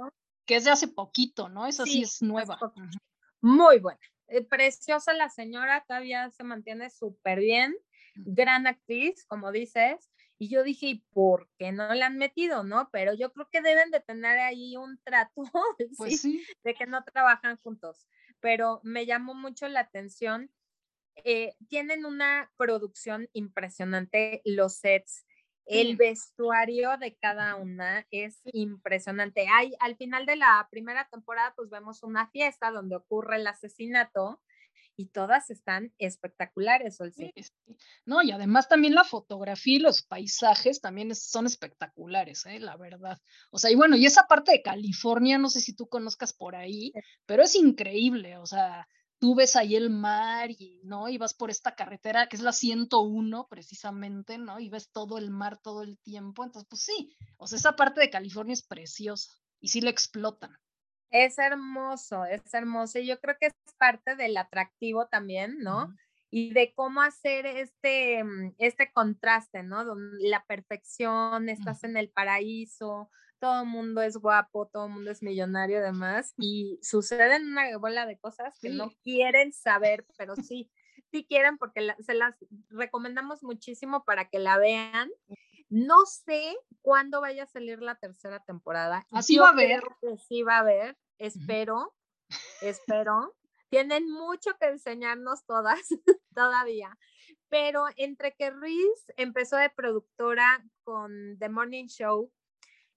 que 0.46 0.56
es 0.56 0.66
de 0.66 0.72
hace 0.72 0.88
poquito, 0.88 1.48
¿no? 1.48 1.68
Esa 1.68 1.86
sí, 1.86 2.02
es 2.02 2.22
nueva. 2.22 2.60
Muy 3.42 3.80
buena. 3.80 4.00
Eh, 4.28 4.44
preciosa 4.44 5.14
la 5.14 5.30
señora, 5.30 5.84
todavía 5.88 6.30
se 6.32 6.44
mantiene 6.44 6.90
súper 6.90 7.40
bien, 7.40 7.76
gran 8.16 8.68
actriz, 8.68 9.26
como 9.26 9.52
dices. 9.52 10.12
Y 10.38 10.50
yo 10.50 10.64
dije, 10.64 10.86
¿y 10.88 11.04
por 11.12 11.50
qué 11.58 11.72
no 11.72 11.94
la 11.94 12.06
han 12.06 12.18
metido, 12.18 12.64
no? 12.64 12.90
Pero 12.92 13.14
yo 13.14 13.34
creo 13.34 13.50
que 13.52 13.62
deben 13.62 13.92
de 13.92 14.00
tener 14.00 14.38
ahí 14.40 14.78
un 14.78 14.98
trato 15.04 15.44
pues 15.98 16.22
sí, 16.22 16.46
de 16.64 16.74
que 16.74 16.86
no 16.86 17.04
trabajan 17.04 17.58
juntos. 17.58 18.08
Pero 18.40 18.80
me 18.84 19.06
llamó 19.06 19.34
mucho 19.34 19.68
la 19.68 19.82
atención. 19.82 20.50
Eh, 21.26 21.56
tienen 21.68 22.06
una 22.06 22.50
producción 22.56 23.28
impresionante, 23.34 24.42
los 24.46 24.78
sets, 24.78 25.26
el 25.70 25.98
vestuario 25.98 26.98
de 26.98 27.16
cada 27.16 27.56
una 27.56 28.06
es 28.10 28.42
impresionante. 28.54 29.46
Hay, 29.48 29.74
al 29.80 29.96
final 29.96 30.26
de 30.26 30.36
la 30.36 30.68
primera 30.72 31.08
temporada, 31.12 31.54
pues 31.56 31.70
vemos 31.70 32.02
una 32.02 32.28
fiesta 32.32 32.72
donde 32.72 32.96
ocurre 32.96 33.36
el 33.36 33.48
asesinato 33.48 34.42
y 34.98 35.06
todas 35.06 35.50
están 35.50 35.94
espectaculares, 35.98 36.98
sí. 37.14 37.32
No, 38.06 38.22
y 38.22 38.32
además 38.32 38.68
también 38.68 38.96
la 38.96 39.06
fotografía 39.06 39.76
y 39.76 39.80
los 39.80 40.02
paisajes 40.02 40.82
también 40.82 41.16
son 41.16 41.46
espectaculares, 41.46 42.46
¿eh? 42.48 42.60
la 42.60 42.76
verdad. 42.76 43.18
O 43.50 43.60
sea, 43.60 43.72
y 43.72 43.76
bueno, 43.76 43.96
y 43.96 44.06
esa 44.06 44.28
parte 44.28 44.52
de 44.52 44.62
California, 44.62 45.38
no 45.38 45.50
sé 45.50 45.62
si 45.62 45.74
tú 45.74 45.88
conozcas 45.88 46.34
por 46.34 46.56
ahí, 46.56 46.92
pero 47.26 47.44
es 47.44 47.56
increíble, 47.56 48.38
o 48.38 48.46
sea, 48.46 48.90
tú 49.20 49.36
ves 49.36 49.56
ahí 49.56 49.76
el 49.76 49.90
mar 49.90 50.50
y, 50.50 50.82
¿no? 50.84 51.10
Y 51.10 51.18
vas 51.18 51.34
por 51.34 51.52
esta 51.52 51.76
carretera 51.76 52.28
que 52.28 52.38
es 52.38 52.42
la 52.42 52.54
101 52.54 53.48
precisamente, 53.50 54.38
¿no? 54.38 54.60
Y 54.60 54.70
ves 54.70 54.92
todo 54.92 55.18
el 55.18 55.30
mar 55.30 55.60
todo 55.62 55.84
el 55.84 56.00
tiempo. 56.00 56.44
Entonces, 56.44 56.68
pues 56.70 56.84
sí, 56.84 57.16
o 57.38 57.46
sea, 57.46 57.58
esa 57.58 57.76
parte 57.76 58.00
de 58.00 58.10
California 58.10 58.54
es 58.54 58.66
preciosa 58.66 59.32
y 59.60 59.68
sí 59.68 59.82
la 59.82 59.90
explotan. 59.90 60.58
Es 61.12 61.38
hermoso, 61.38 62.26
es 62.26 62.54
hermoso. 62.54 63.00
Y 63.00 63.08
yo 63.08 63.20
creo 63.20 63.36
que 63.40 63.48
es 63.48 63.54
parte 63.78 64.16
del 64.16 64.38
atractivo 64.38 65.08
también, 65.08 65.60
¿no? 65.60 65.94
Y 66.32 66.54
de 66.54 66.74
cómo 66.76 67.02
hacer 67.02 67.46
este, 67.46 68.24
este 68.60 68.92
contraste, 68.94 69.64
¿no? 69.64 69.84
La 70.20 70.46
perfección, 70.46 71.50
estás 71.50 71.84
en 71.84 71.98
el 71.98 72.10
paraíso, 72.10 73.10
todo 73.40 73.64
el 73.64 73.68
mundo 73.68 74.02
es 74.02 74.18
guapo, 74.18 74.68
todo 74.68 74.86
el 74.86 74.92
mundo 74.92 75.12
es 75.12 75.24
millonario 75.24 75.80
además, 75.80 76.34
y 76.38 76.80
suceden 76.82 77.48
una 77.48 77.78
bola 77.78 78.06
de 78.06 78.18
cosas 78.18 78.58
que 78.60 78.70
no 78.70 78.92
quieren 79.04 79.54
saber, 79.54 80.06
pero 80.18 80.36
sí, 80.36 80.70
sí 81.12 81.26
quieren 81.26 81.58
porque 81.58 81.94
se 82.00 82.14
las 82.14 82.36
recomendamos 82.70 83.44
muchísimo 83.44 84.04
para 84.04 84.30
que 84.30 84.40
la 84.40 84.58
vean. 84.58 85.10
No 85.70 86.06
sé 86.06 86.58
cuándo 86.82 87.22
vaya 87.22 87.44
a 87.44 87.48
salir 87.48 87.82
la 87.82 87.96
tercera 87.96 88.44
temporada. 88.44 89.06
Así 89.12 89.38
va 89.38 89.50
a 89.50 89.52
haber. 89.52 89.84
Sí 90.28 90.42
va 90.42 90.58
a 90.58 90.60
haber, 90.60 90.98
espero, 91.18 91.96
espero. 92.62 93.36
Tienen 93.70 94.10
mucho 94.10 94.52
que 94.60 94.68
enseñarnos 94.68 95.46
todas 95.46 95.80
todavía. 96.36 96.98
Pero 97.50 97.86
entre 97.98 98.36
que 98.36 98.50
Reese 98.50 99.14
empezó 99.16 99.58
de 99.58 99.70
productora 99.70 100.64
con 100.84 101.38
The 101.38 101.50
Morning 101.50 101.86
Show, 101.86 102.32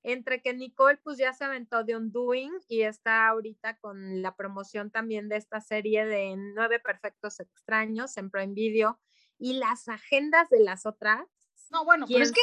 entre 0.03 0.43
que 0.43 0.55
Nicole 0.55 0.99
pues 1.03 1.19
ya 1.19 1.33
se 1.33 1.45
aventó 1.45 1.85
de 1.85 1.97
Undoing 1.97 2.53
y 2.69 2.83
está 2.83 3.29
ahorita 3.29 3.77
con 3.79 4.23
la 4.23 4.35
promoción 4.37 4.91
también 4.91 5.29
de 5.29 5.37
esta 5.37 5.61
serie 5.61 6.05
de 6.05 6.35
Nueve 6.37 6.81
Perfectos 6.81 7.41
Extraños 7.41 8.17
en 8.17 8.31
Prime 8.31 8.55
Video 8.55 8.99
y 9.39 9.55
las 9.55 9.89
agendas 9.89 10.49
de 10.51 10.61
las 10.61 10.87
otras 10.87 11.32
no, 11.73 11.87
bueno, 11.87 12.07
pero 12.07 12.23
es 12.23 12.33
que 12.33 12.41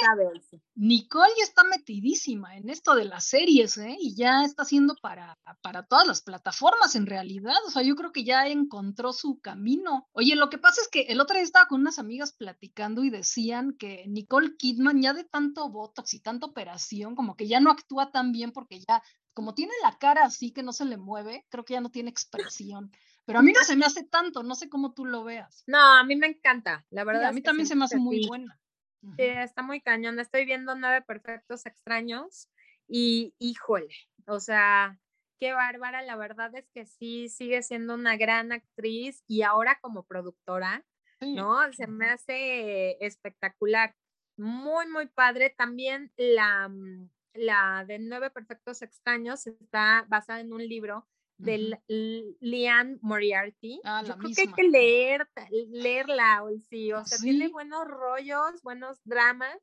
Nicole 0.73 1.31
ya 1.37 1.43
está 1.43 1.63
metidísima 1.63 2.57
en 2.57 2.67
esto 2.67 2.95
de 2.95 3.05
las 3.05 3.25
series, 3.25 3.77
¿eh? 3.77 3.95
Y 3.99 4.15
ya 4.15 4.43
está 4.43 4.63
haciendo 4.63 4.95
para, 4.95 5.37
para 5.61 5.83
todas 5.83 6.07
las 6.07 6.23
plataformas 6.23 6.95
en 6.95 7.05
realidad. 7.05 7.53
O 7.67 7.69
sea, 7.69 7.83
yo 7.83 7.95
creo 7.95 8.11
que 8.11 8.23
ya 8.23 8.47
encontró 8.47 9.13
su 9.13 9.39
camino. 9.39 10.07
Oye, 10.13 10.35
lo 10.35 10.49
que 10.49 10.57
pasa 10.57 10.81
es 10.81 10.87
que 10.87 11.01
el 11.01 11.21
otro 11.21 11.35
día 11.35 11.43
estaba 11.43 11.67
con 11.67 11.81
unas 11.81 11.99
amigas 11.99 12.33
platicando 12.33 13.03
y 13.03 13.11
decían 13.11 13.75
que 13.77 14.05
Nicole 14.07 14.57
Kidman 14.57 14.99
ya 14.99 15.13
de 15.13 15.25
tanto 15.25 15.69
botox 15.69 16.15
y 16.15 16.21
tanta 16.21 16.47
operación, 16.47 17.15
como 17.15 17.35
que 17.35 17.47
ya 17.47 17.59
no 17.59 17.69
actúa 17.69 18.11
tan 18.11 18.31
bien 18.31 18.51
porque 18.51 18.79
ya, 18.79 19.03
como 19.35 19.53
tiene 19.53 19.73
la 19.83 19.99
cara 19.99 20.25
así 20.25 20.51
que 20.51 20.63
no 20.63 20.73
se 20.73 20.85
le 20.85 20.97
mueve, 20.97 21.45
creo 21.49 21.65
que 21.65 21.75
ya 21.75 21.81
no 21.81 21.91
tiene 21.91 22.09
expresión. 22.09 22.91
Pero 23.25 23.37
a 23.37 23.41
mí 23.43 23.51
no 23.51 23.63
se 23.63 23.75
me 23.75 23.85
hace 23.85 24.03
tanto, 24.05 24.41
no 24.41 24.55
sé 24.55 24.69
cómo 24.69 24.93
tú 24.93 25.05
lo 25.05 25.23
veas. 25.23 25.63
No, 25.67 25.77
a 25.77 26.03
mí 26.03 26.15
me 26.15 26.25
encanta, 26.25 26.87
la 26.89 27.03
verdad. 27.03 27.25
a 27.25 27.31
mí 27.31 27.43
también 27.43 27.67
se 27.67 27.75
me 27.75 27.85
hace 27.85 27.97
muy 27.97 28.25
buena. 28.25 28.59
Sí, 29.01 29.23
está 29.23 29.61
muy 29.61 29.81
cañón. 29.81 30.19
Estoy 30.19 30.45
viendo 30.45 30.75
nueve 30.75 31.01
perfectos 31.01 31.65
extraños 31.65 32.49
y 32.87 33.33
híjole, 33.39 33.87
o 34.27 34.39
sea, 34.39 34.99
qué 35.39 35.53
bárbara. 35.53 36.01
La 36.01 36.15
verdad 36.15 36.53
es 36.55 36.69
que 36.73 36.85
sí, 36.85 37.29
sigue 37.29 37.61
siendo 37.63 37.93
una 37.93 38.17
gran 38.17 38.51
actriz 38.51 39.23
y 39.27 39.43
ahora 39.43 39.79
como 39.81 40.03
productora, 40.03 40.85
¿no? 41.21 41.71
Se 41.73 41.87
me 41.87 42.09
hace 42.09 42.97
espectacular. 43.05 43.95
Muy, 44.37 44.87
muy 44.87 45.07
padre. 45.07 45.49
También 45.49 46.11
la, 46.17 46.67
mm, 46.69 47.09
la 47.33 47.85
de 47.87 47.99
Nueve 47.99 48.29
Perfectos 48.29 48.81
Extraños 48.81 49.47
está 49.47 50.05
basada 50.07 50.39
en 50.39 50.53
un 50.53 50.67
libro 50.67 51.07
de 51.39 52.35
Lian 52.41 52.99
Moriarty. 53.01 53.79
Ah, 53.83 54.03
Yo 54.05 54.17
creo 54.17 54.31
que 54.35 54.41
hay 54.41 54.53
que 54.53 54.63
leer, 54.63 55.27
leerla, 55.69 56.43
sí, 56.69 56.91
o 56.91 57.03
sea, 57.05 57.17
tiene 57.17 57.47
buenos 57.47 57.85
rollos, 57.87 58.61
buenos 58.61 58.99
dramas, 59.05 59.57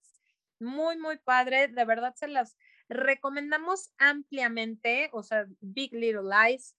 muy, 0.59 0.97
muy 0.99 1.19
padre, 1.19 1.69
de 1.69 1.85
verdad 1.85 2.15
se 2.17 2.29
las 2.29 2.57
recomendamos 2.89 3.91
ampliamente, 3.99 5.11
o 5.13 5.23
sea, 5.23 5.47
Big 5.61 5.93
Little 5.93 6.23
Lies, 6.23 6.77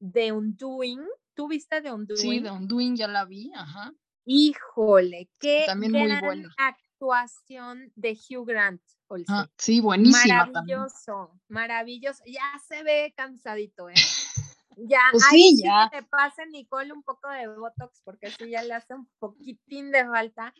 de 0.00 0.32
Undoing, 0.32 1.06
¿tú 1.34 1.46
viste 1.48 1.80
de 1.80 1.92
Undoing? 1.92 2.20
Sí, 2.20 2.40
de 2.40 2.50
Undoing 2.50 2.96
ya 2.96 3.06
la 3.06 3.24
vi, 3.24 3.52
ajá. 3.54 3.92
Híjole, 4.24 5.30
qué 5.38 5.64
También 5.66 5.92
muy 5.92 6.10
buena. 6.20 6.54
actuación 6.56 7.92
de 7.94 8.18
Hugh 8.28 8.46
Grant. 8.46 8.82
Ah, 9.28 9.48
sí, 9.56 9.80
buenísima. 9.80 10.46
Maravilloso, 10.46 11.40
maravilloso. 11.48 12.22
Ya 12.26 12.60
se 12.66 12.82
ve 12.84 13.12
cansadito, 13.16 13.88
¿eh? 13.88 13.94
Ya, 14.88 15.00
pues 15.10 15.24
ahí 15.30 15.56
sí, 15.56 15.62
ya. 15.62 15.90
que 15.90 16.00
te 16.00 16.02
pase 16.04 16.46
Nicole 16.46 16.92
un 16.92 17.02
poco 17.02 17.28
de 17.28 17.48
Botox, 17.48 18.00
porque 18.04 18.30
sí 18.30 18.50
ya 18.50 18.62
le 18.62 18.74
hace 18.74 18.94
un 18.94 19.08
poquitín 19.18 19.90
de 19.90 20.04
falta, 20.04 20.54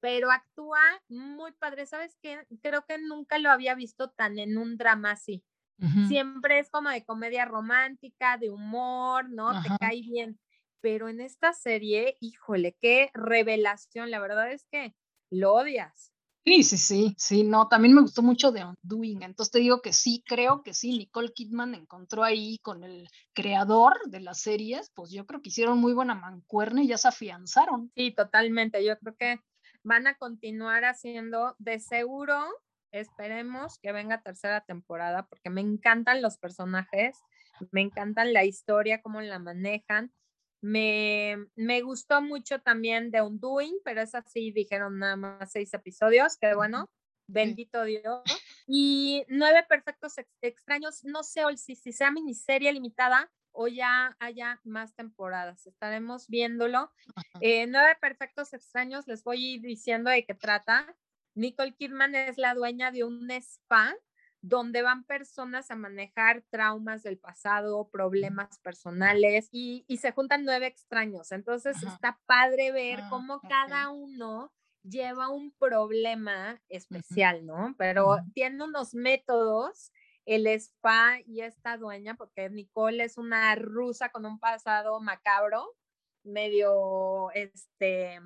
pero 0.00 0.30
actúa 0.30 0.80
muy 1.08 1.52
padre. 1.52 1.86
¿Sabes 1.86 2.16
qué? 2.22 2.46
Creo 2.62 2.84
que 2.86 2.98
nunca 2.98 3.38
lo 3.38 3.50
había 3.50 3.74
visto 3.74 4.10
tan 4.10 4.38
en 4.38 4.56
un 4.56 4.76
drama 4.76 5.12
así. 5.12 5.44
Siempre 6.08 6.58
es 6.58 6.70
como 6.70 6.88
de 6.88 7.04
comedia 7.04 7.44
romántica, 7.44 8.38
de 8.38 8.48
humor, 8.48 9.28
¿no? 9.28 9.62
Te 9.62 9.68
cae 9.78 10.00
bien. 10.00 10.40
Pero 10.80 11.10
en 11.10 11.20
esta 11.20 11.52
serie, 11.52 12.16
híjole, 12.20 12.74
qué 12.80 13.10
revelación. 13.12 14.10
La 14.10 14.18
verdad 14.18 14.50
es 14.50 14.64
que 14.70 14.94
lo 15.30 15.52
odias. 15.52 16.15
Sí, 16.48 16.62
sí, 16.62 16.78
sí, 16.78 17.14
sí, 17.18 17.42
no, 17.42 17.66
también 17.66 17.92
me 17.92 18.02
gustó 18.02 18.22
mucho 18.22 18.52
de 18.52 18.64
Undoing, 18.64 19.22
entonces 19.22 19.50
te 19.50 19.58
digo 19.58 19.82
que 19.82 19.92
sí, 19.92 20.22
creo 20.24 20.62
que 20.62 20.74
sí, 20.74 20.96
Nicole 20.96 21.32
Kidman 21.32 21.74
encontró 21.74 22.22
ahí 22.22 22.58
con 22.62 22.84
el 22.84 23.08
creador 23.34 23.98
de 24.06 24.20
las 24.20 24.42
series, 24.42 24.92
pues 24.94 25.10
yo 25.10 25.26
creo 25.26 25.42
que 25.42 25.48
hicieron 25.48 25.78
muy 25.80 25.92
buena 25.92 26.14
mancuerna 26.14 26.84
y 26.84 26.86
ya 26.86 26.98
se 26.98 27.08
afianzaron. 27.08 27.90
Sí, 27.96 28.12
totalmente, 28.12 28.84
yo 28.84 28.96
creo 28.98 29.16
que 29.16 29.40
van 29.82 30.06
a 30.06 30.14
continuar 30.18 30.84
haciendo 30.84 31.56
de 31.58 31.80
seguro, 31.80 32.40
esperemos 32.92 33.80
que 33.82 33.90
venga 33.90 34.22
tercera 34.22 34.60
temporada, 34.60 35.26
porque 35.26 35.50
me 35.50 35.62
encantan 35.62 36.22
los 36.22 36.38
personajes, 36.38 37.18
me 37.72 37.80
encantan 37.80 38.32
la 38.32 38.44
historia, 38.44 39.02
cómo 39.02 39.20
la 39.20 39.40
manejan, 39.40 40.12
me, 40.60 41.36
me, 41.54 41.82
gustó 41.82 42.22
mucho 42.22 42.60
también 42.60 43.10
de 43.10 43.22
Undoing, 43.22 43.78
pero 43.84 44.00
es 44.02 44.14
así, 44.14 44.50
dijeron 44.52 44.98
nada 44.98 45.16
más 45.16 45.52
seis 45.52 45.72
episodios, 45.74 46.36
que 46.36 46.54
bueno, 46.54 46.90
bendito 47.26 47.84
Dios. 47.84 48.22
Y 48.66 49.24
Nueve 49.28 49.64
Perfectos 49.68 50.14
Extraños, 50.40 51.04
no 51.04 51.22
sé 51.22 51.42
si, 51.56 51.76
si 51.76 51.92
sea 51.92 52.10
miniserie 52.10 52.72
limitada 52.72 53.30
o 53.52 53.68
ya 53.68 54.16
haya 54.18 54.60
más 54.64 54.94
temporadas, 54.94 55.66
estaremos 55.66 56.28
viéndolo. 56.28 56.92
Eh, 57.40 57.66
Nueve 57.66 57.96
Perfectos 58.00 58.52
Extraños, 58.52 59.06
les 59.06 59.24
voy 59.24 59.58
diciendo 59.58 60.10
de 60.10 60.24
qué 60.24 60.34
trata. 60.34 60.96
Nicole 61.34 61.74
Kidman 61.74 62.14
es 62.14 62.38
la 62.38 62.54
dueña 62.54 62.90
de 62.90 63.04
un 63.04 63.30
spa 63.30 63.94
donde 64.48 64.82
van 64.82 65.02
personas 65.02 65.72
a 65.72 65.76
manejar 65.76 66.44
traumas 66.50 67.02
del 67.02 67.18
pasado, 67.18 67.88
problemas 67.90 68.60
personales 68.60 69.48
y, 69.50 69.84
se 70.00 70.12
juntan 70.12 70.44
nueve 70.44 70.66
extraños. 70.66 71.32
Entonces 71.32 71.82
está 71.82 72.20
padre 72.26 72.70
ver 72.70 73.00
ah, 73.02 73.08
cómo 73.10 73.40
cada 73.40 73.88
uno 73.90 74.52
lleva 74.84 75.30
un 75.30 75.50
problema 75.58 76.62
especial, 76.68 77.44
¿no? 77.44 77.74
Pero 77.76 78.18
tiene 78.34 78.62
unos 78.62 78.94
métodos 78.94 79.90
el 80.26 80.46
spa 80.46 81.18
y 81.26 81.40
esta 81.40 81.76
dueña, 81.76 82.14
porque 82.14 82.48
Nicole 82.48 83.02
es 83.02 83.18
una 83.18 83.52
rusa 83.56 84.10
con 84.10 84.26
un 84.26 84.38
pasado 84.38 85.00
macabro, 85.00 85.74
medio, 86.22 87.32
este, 87.32 88.20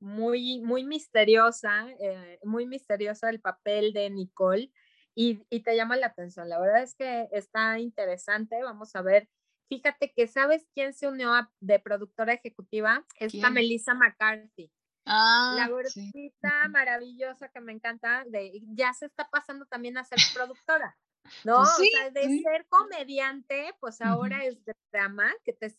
muy, 0.00 0.60
muy 0.60 0.82
misteriosa, 0.82 1.88
eh, 2.00 2.40
muy 2.42 2.66
misteriosa 2.66 3.30
el 3.30 3.40
papel 3.40 3.92
de 3.92 4.10
Nicole 4.10 4.72
y, 5.14 5.44
y, 5.50 5.60
te 5.62 5.76
llama 5.76 5.96
la 5.96 6.08
atención. 6.08 6.48
La 6.48 6.58
verdad 6.58 6.82
es 6.82 6.94
que 6.94 7.28
está 7.32 7.78
interesante. 7.78 8.62
Vamos 8.62 8.94
a 8.96 9.02
ver. 9.02 9.28
Fíjate 9.68 10.12
que 10.14 10.26
sabes 10.26 10.66
quién 10.74 10.92
se 10.92 11.08
unió 11.08 11.32
a, 11.32 11.50
de 11.60 11.78
productora 11.78 12.34
ejecutiva, 12.34 13.06
esta 13.18 13.50
Melissa 13.50 13.94
McCarthy. 13.94 14.70
Ah, 15.06 15.54
la 15.56 15.68
gordita 15.68 16.68
maravillosa 16.68 17.48
que 17.48 17.60
me 17.60 17.72
encanta, 17.72 18.24
de, 18.28 18.60
ya 18.74 18.92
se 18.92 19.06
está 19.06 19.28
pasando 19.30 19.66
también 19.66 19.98
a 19.98 20.04
ser 20.04 20.18
productora. 20.34 20.96
¿no? 21.44 21.56
Pues 21.56 21.70
o 21.70 21.96
sea, 21.96 22.10
de 22.10 22.42
ser 22.42 22.66
comediante, 22.68 23.74
pues 23.80 24.00
ahora 24.00 24.44
es 24.44 24.58
drama, 24.92 25.32
que 25.44 25.52
te 25.52 25.74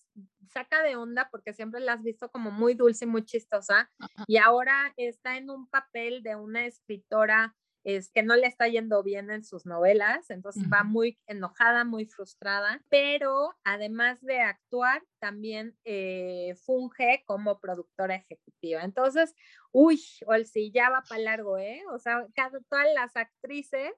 saca 0.49 0.81
de 0.83 0.95
onda 0.95 1.29
porque 1.31 1.53
siempre 1.53 1.81
la 1.81 1.93
has 1.93 2.03
visto 2.03 2.29
como 2.29 2.51
muy 2.51 2.73
dulce 2.73 3.05
y 3.05 3.07
muy 3.07 3.23
chistosa, 3.23 3.91
y 4.27 4.37
ahora 4.37 4.93
está 4.97 5.37
en 5.37 5.49
un 5.49 5.67
papel 5.67 6.23
de 6.23 6.35
una 6.35 6.65
escritora 6.65 7.55
es 7.83 8.11
que 8.11 8.23
no 8.23 8.35
le 8.35 8.47
está 8.47 8.67
yendo 8.67 9.03
bien 9.03 9.29
en 9.29 9.43
sus 9.43 9.65
novelas, 9.65 10.29
entonces 10.29 10.63
va 10.71 10.83
muy 10.83 11.19
enojada, 11.27 11.83
muy 11.83 12.05
frustrada, 12.05 12.81
pero 12.89 13.55
además 13.63 14.21
de 14.21 14.39
actuar, 14.39 15.03
también 15.19 15.77
eh, 15.83 16.55
funge 16.65 17.23
como 17.25 17.59
productora 17.59 18.15
ejecutiva. 18.15 18.83
Entonces, 18.83 19.35
uy, 19.71 20.01
Olsi, 20.25 20.71
ya 20.71 20.89
va 20.89 21.03
para 21.07 21.21
largo, 21.21 21.57
¿eh? 21.57 21.81
O 21.91 21.99
sea, 21.99 22.25
cada, 22.35 22.59
todas 22.69 22.87
las 22.93 23.15
actrices 23.15 23.91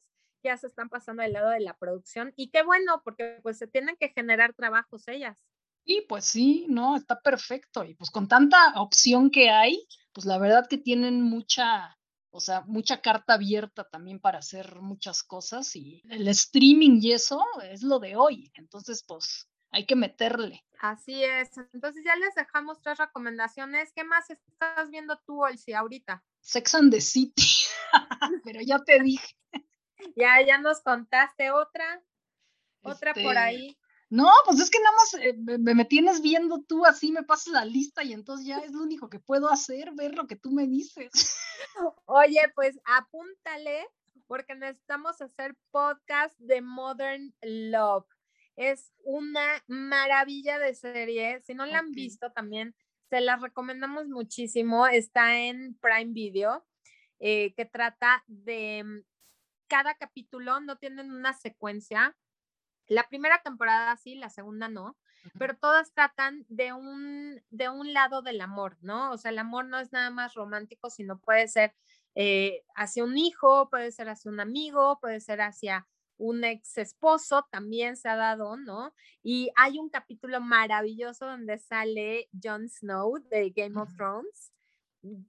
ya 0.44 0.58
se 0.58 0.68
están 0.68 0.90
pasando 0.90 1.24
al 1.24 1.34
lado 1.34 1.50
de 1.50 1.60
la 1.60 1.78
producción 1.78 2.34
y 2.36 2.52
qué 2.52 2.64
bueno, 2.64 3.02
porque 3.04 3.40
pues 3.42 3.58
se 3.58 3.68
tienen 3.68 3.98
que 3.98 4.10
generar 4.10 4.54
trabajos 4.54 5.08
ellas. 5.08 5.44
Y 5.86 6.02
pues 6.02 6.26
sí, 6.26 6.66
no, 6.68 6.96
está 6.96 7.20
perfecto. 7.22 7.84
Y 7.84 7.94
pues 7.94 8.10
con 8.10 8.28
tanta 8.28 8.58
opción 8.82 9.30
que 9.30 9.50
hay, 9.50 9.88
pues 10.14 10.26
la 10.26 10.40
verdad 10.40 10.68
que 10.68 10.80
tienen 10.80 11.22
mucha, 11.22 11.98
o 12.36 12.42
sea, 12.42 12.66
mucha 12.68 13.00
carta 13.00 13.36
abierta 13.36 13.86
también 13.86 14.20
para 14.20 14.40
hacer 14.40 14.82
muchas 14.82 15.24
cosas 15.24 15.74
y 15.78 16.02
el 16.10 16.28
streaming 16.28 17.00
y 17.02 17.14
eso 17.14 17.42
es 17.64 17.82
lo 17.82 17.98
de 18.00 18.18
hoy. 18.18 18.52
Entonces, 18.56 19.06
pues 19.08 19.48
hay 19.72 19.86
que 19.86 19.96
meterle. 19.96 20.66
Así 20.82 21.24
es. 21.24 21.50
Entonces 21.72 22.04
ya 22.04 22.14
les 22.18 22.36
dejamos 22.36 22.82
tres 22.82 22.98
recomendaciones. 22.98 23.94
¿Qué 23.94 24.04
más 24.04 24.30
estás 24.30 24.90
viendo 24.90 25.18
tú, 25.26 25.46
Olsi, 25.46 25.72
ahorita? 25.72 26.26
Sex 26.42 26.76
and 26.76 26.92
the 26.92 27.00
City. 27.00 27.48
Pero 28.44 28.60
ya 28.62 28.80
te 28.84 29.02
dije. 29.02 29.36
Ya, 30.18 30.40
ya 30.46 30.60
nos 30.60 30.82
contaste 30.82 31.50
otra, 31.52 32.04
otra 32.84 33.14
por 33.14 33.24
este, 33.24 33.38
ahí. 33.38 33.78
No, 34.10 34.32
pues 34.46 34.60
es 34.60 34.70
que 34.70 34.80
nada 34.80 34.96
más 34.96 35.14
eh, 35.16 35.34
me, 35.60 35.74
me, 35.74 35.86
tienes 35.86 36.22
viendo 36.22 36.64
tú 36.68 36.86
así, 36.86 37.12
me 37.12 37.24
pasas 37.24 37.54
la 37.54 37.66
lista 37.66 38.04
y 38.04 38.14
entonces 38.14 38.46
ya 38.46 38.60
es 38.60 38.72
lo 38.72 38.84
único 38.84 39.10
que 39.10 39.20
puedo 39.20 39.50
hacer, 39.50 39.92
ver 39.94 40.14
lo 40.14 40.28
que 40.28 40.36
tú 40.36 40.52
me 40.52 40.68
dices. 40.68 41.12
Oye, 42.06 42.42
pues 42.54 42.80
apúntale 42.86 43.88
porque 44.28 44.56
necesitamos 44.56 45.22
hacer 45.22 45.56
podcast 45.72 46.38
de 46.40 46.62
Modern 46.62 47.34
Love. 47.42 48.06
Es 48.56 48.92
una 49.04 49.64
maravilla 49.68 50.60
de 50.60 50.76
serie. 50.76 51.42
Si 51.42 51.54
no 51.54 51.66
la 51.66 51.80
han 51.80 51.92
visto 51.92 52.32
también, 52.32 52.76
se 53.10 53.22
las 53.22 53.42
recomendamos 53.42 54.08
muchísimo. 54.08 54.88
Está 54.88 55.38
en 55.38 55.78
Prime 55.80 56.14
Video, 56.14 56.66
eh, 57.20 57.54
que 57.56 57.66
trata 57.66 58.24
de 58.28 59.04
cada 59.68 59.96
capítulo 59.96 60.60
no 60.60 60.78
tienen 60.78 61.12
una 61.12 61.34
secuencia. 61.34 62.16
La 62.88 63.08
primera 63.08 63.42
temporada 63.44 63.96
sí, 63.98 64.16
la 64.16 64.30
segunda 64.30 64.68
no, 64.70 64.98
pero 65.40 65.58
todas 65.58 65.92
tratan 65.94 66.46
de 66.50 66.74
un, 66.74 67.42
de 67.50 67.70
un 67.70 67.94
lado 67.94 68.22
del 68.22 68.42
amor, 68.42 68.78
¿no? 68.82 69.12
O 69.12 69.18
sea, 69.18 69.32
el 69.32 69.40
amor 69.40 69.66
no 69.66 69.80
es 69.80 69.92
nada 69.92 70.12
más 70.12 70.36
romántico, 70.36 70.90
sino 70.90 71.20
puede 71.20 71.48
ser 71.48 71.74
eh, 72.14 72.64
hacia 72.76 73.04
un 73.04 73.18
hijo, 73.18 73.70
puede 73.70 73.92
ser 73.92 74.10
hacia 74.10 74.32
un 74.32 74.40
amigo, 74.40 75.00
puede 75.02 75.20
ser 75.20 75.42
hacia 75.42 75.88
un 76.18 76.44
ex 76.44 76.78
esposo, 76.78 77.48
también 77.52 77.98
se 77.98 78.08
ha 78.08 78.16
dado, 78.16 78.56
¿no? 78.56 78.94
Y 79.24 79.50
hay 79.56 79.80
un 79.80 79.90
capítulo 79.90 80.40
maravilloso 80.40 81.26
donde 81.26 81.58
sale 81.58 82.30
Jon 82.42 82.70
Snow 82.70 83.18
de 83.30 83.50
Game 83.50 83.80
of 83.80 83.94
Thrones 83.96 84.52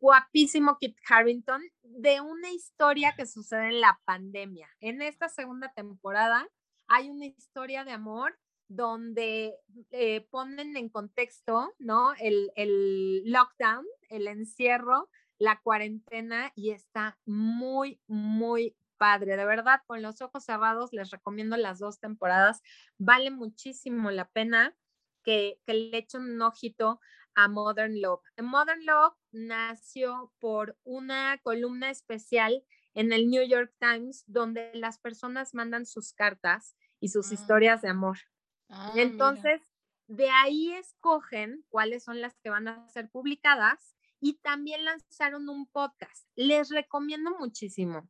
guapísimo 0.01 0.79
Kit 0.79 0.97
Harrington 1.09 1.63
de 1.83 2.21
una 2.21 2.51
historia 2.51 3.15
que 3.17 3.27
sucede 3.27 3.69
en 3.69 3.81
la 3.81 4.01
pandemia. 4.05 4.69
En 4.81 5.03
esta 5.03 5.29
segunda 5.29 5.73
temporada 5.75 6.49
hay 6.89 7.11
una 7.11 7.27
historia 7.27 7.85
de 7.85 7.93
amor 7.93 8.39
donde 8.69 9.55
eh, 9.93 10.27
ponen 10.31 10.77
en 10.77 10.89
contexto, 10.89 11.75
¿no? 11.79 12.15
El, 12.19 12.53
el 12.57 13.23
lockdown, 13.31 13.87
el 14.09 14.27
encierro, 14.27 15.09
la 15.39 15.61
cuarentena 15.61 16.53
y 16.55 16.71
está 16.71 17.19
muy, 17.25 18.01
muy 18.07 18.77
padre. 18.97 19.37
De 19.37 19.45
verdad, 19.45 19.81
con 19.87 20.03
los 20.03 20.21
ojos 20.21 20.45
cerrados 20.45 20.93
les 20.93 21.11
recomiendo 21.11 21.57
las 21.57 21.79
dos 21.79 22.01
temporadas. 22.01 22.63
Vale 22.99 23.31
muchísimo 23.31 24.11
la 24.11 24.29
pena 24.29 24.77
que, 25.23 25.61
que 25.67 25.75
le 25.75 25.99
echen 25.99 26.23
un 26.23 26.43
ojito 26.43 27.01
a 27.35 27.49
Modern 27.49 28.01
Love. 28.01 28.23
Modern 28.43 28.85
Love 28.87 29.15
nació 29.31 30.33
por 30.41 30.77
una 30.85 31.39
columna 31.43 31.91
especial 31.91 32.65
en 32.97 33.13
el 33.13 33.31
New 33.31 33.47
York 33.47 33.73
Times 33.79 34.25
donde 34.27 34.73
las 34.75 34.99
personas 34.99 35.55
mandan 35.55 35.87
sus 35.87 36.13
cartas 36.13 36.77
y 36.99 37.11
sus 37.11 37.31
ah. 37.31 37.35
historias 37.35 37.83
de 37.83 37.91
amor. 37.91 38.19
Ah, 38.69 38.93
Entonces, 38.97 39.63
de 40.09 40.29
ahí 40.31 40.73
escogen 40.73 41.65
cuáles 41.69 42.03
son 42.03 42.21
las 42.21 42.37
que 42.41 42.51
van 42.51 42.67
a 42.67 42.89
ser 42.89 43.09
publicadas 43.09 43.97
y 44.19 44.39
también 44.39 44.85
lanzaron 44.85 45.49
un 45.49 45.67
podcast. 45.69 46.27
Les 46.35 46.71
recomiendo 46.71 47.37
muchísimo 47.39 48.09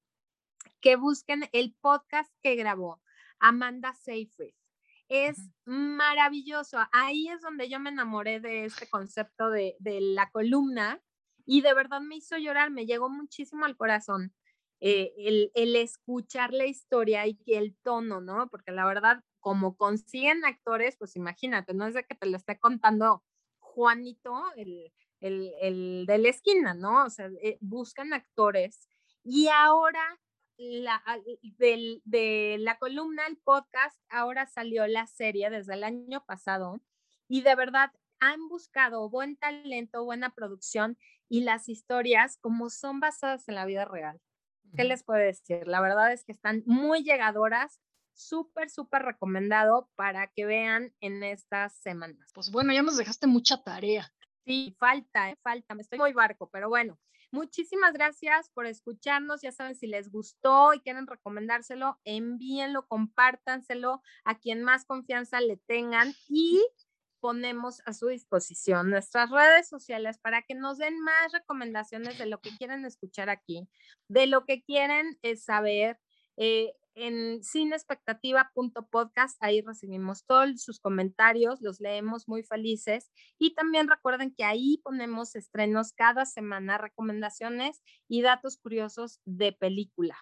que 0.80 0.96
busquen 0.96 1.48
el 1.52 1.76
podcast 1.80 2.32
que 2.42 2.54
grabó 2.54 3.02
Amanda 3.38 3.92
Seyfried 3.92 4.54
es 5.08 5.38
maravilloso. 5.64 6.78
Ahí 6.92 7.28
es 7.28 7.40
donde 7.40 7.68
yo 7.68 7.78
me 7.78 7.90
enamoré 7.90 8.40
de 8.40 8.64
este 8.64 8.88
concepto 8.88 9.50
de, 9.50 9.76
la 9.80 10.30
columna 10.30 11.00
y 11.44 11.60
de 11.60 11.74
verdad 11.74 12.00
me 12.00 12.16
hizo 12.16 12.36
llorar, 12.38 12.70
me 12.70 12.86
llegó 12.86 13.08
muchísimo 13.08 13.64
al 13.64 13.76
corazón 13.76 14.34
eh, 14.80 15.50
el, 15.54 15.76
escuchar 15.76 16.52
la 16.52 16.66
historia 16.66 17.26
y 17.26 17.38
el 17.46 17.76
tono, 17.82 18.20
¿no? 18.20 18.48
Porque 18.50 18.72
la 18.72 18.84
verdad, 18.86 19.22
como 19.40 19.76
consiguen 19.76 20.44
actores, 20.44 20.96
pues 20.96 21.16
imagínate, 21.16 21.74
no 21.74 21.86
es 21.86 21.94
de 21.94 22.04
que 22.04 22.14
te 22.14 22.26
lo 22.26 22.36
esté 22.36 22.58
contando 22.58 23.24
Juanito, 23.58 24.42
el, 24.56 24.92
de 25.20 26.18
la 26.18 26.28
esquina, 26.28 26.74
¿no? 26.74 27.04
O 27.04 27.10
sea, 27.10 27.30
eh, 27.42 27.58
buscan 27.60 28.12
actores 28.12 28.88
y 29.24 29.48
ahora 29.48 30.20
la, 30.58 31.02
de 31.58 32.56
la 32.58 32.78
columna, 32.78 33.26
el 33.26 33.36
podcast, 33.38 33.98
ahora 34.08 34.46
salió 34.46 34.86
la 34.86 35.06
serie 35.06 35.50
desde 35.50 35.74
el 35.74 35.84
año 35.84 36.24
pasado 36.26 36.80
y 37.28 37.42
de 37.42 37.54
verdad 37.54 37.92
han 38.20 38.48
buscado 38.48 39.08
buen 39.10 39.36
talento, 39.36 40.04
buena 40.04 40.30
producción 40.30 40.98
y 41.28 41.42
las 41.42 41.68
historias 41.68 42.38
como 42.40 42.70
son 42.70 43.00
basadas 43.00 43.48
en 43.48 43.56
la 43.56 43.66
vida 43.66 43.84
real. 43.84 44.20
¿Qué 44.74 44.84
les 44.84 45.04
puedo 45.04 45.20
decir? 45.20 45.66
La 45.66 45.80
verdad 45.80 46.12
es 46.12 46.24
que 46.24 46.32
están 46.32 46.62
muy 46.66 47.02
llegadoras, 47.02 47.80
súper, 48.12 48.70
súper 48.70 49.02
recomendado 49.02 49.90
para 49.94 50.28
que 50.28 50.46
vean 50.46 50.94
en 51.00 51.22
estas 51.22 51.76
semanas. 51.78 52.30
Pues 52.34 52.50
bueno, 52.50 52.72
ya 52.72 52.82
nos 52.82 52.96
dejaste 52.96 53.26
mucha 53.26 53.62
tarea. 53.62 54.12
Sí, 54.44 54.76
falta, 54.78 55.30
eh, 55.30 55.36
falta, 55.42 55.74
me 55.74 55.82
estoy 55.82 55.98
muy 55.98 56.12
barco, 56.12 56.48
pero 56.50 56.68
bueno, 56.68 56.98
Muchísimas 57.32 57.92
gracias 57.92 58.50
por 58.50 58.66
escucharnos. 58.66 59.42
Ya 59.42 59.52
saben, 59.52 59.74
si 59.74 59.86
les 59.86 60.10
gustó 60.10 60.72
y 60.72 60.80
quieren 60.80 61.06
recomendárselo, 61.06 61.98
envíenlo, 62.04 62.86
compártanselo 62.86 64.00
a 64.24 64.38
quien 64.38 64.62
más 64.62 64.84
confianza 64.84 65.40
le 65.40 65.56
tengan 65.56 66.14
y 66.28 66.64
ponemos 67.26 67.82
a 67.86 67.92
su 67.92 68.06
disposición 68.06 68.88
nuestras 68.88 69.30
redes 69.30 69.68
sociales 69.68 70.16
para 70.16 70.42
que 70.42 70.54
nos 70.54 70.78
den 70.78 71.00
más 71.00 71.32
recomendaciones 71.32 72.18
de 72.18 72.26
lo 72.26 72.40
que 72.40 72.56
quieren 72.56 72.84
escuchar 72.84 73.30
aquí, 73.30 73.68
de 74.06 74.28
lo 74.28 74.44
que 74.44 74.62
quieren 74.62 75.18
eh, 75.22 75.36
saber. 75.36 75.98
Eh, 76.36 76.72
en 76.94 77.42
sinexpectativa.podcast, 77.42 79.42
ahí 79.42 79.60
recibimos 79.60 80.24
todos 80.24 80.62
sus 80.62 80.78
comentarios, 80.78 81.60
los 81.62 81.80
leemos 81.80 82.28
muy 82.28 82.44
felices 82.44 83.10
y 83.40 83.56
también 83.56 83.88
recuerden 83.88 84.32
que 84.32 84.44
ahí 84.44 84.80
ponemos 84.84 85.34
estrenos 85.34 85.92
cada 85.94 86.26
semana, 86.26 86.78
recomendaciones 86.78 87.82
y 88.06 88.22
datos 88.22 88.56
curiosos 88.56 89.20
de 89.24 89.50
película. 89.50 90.16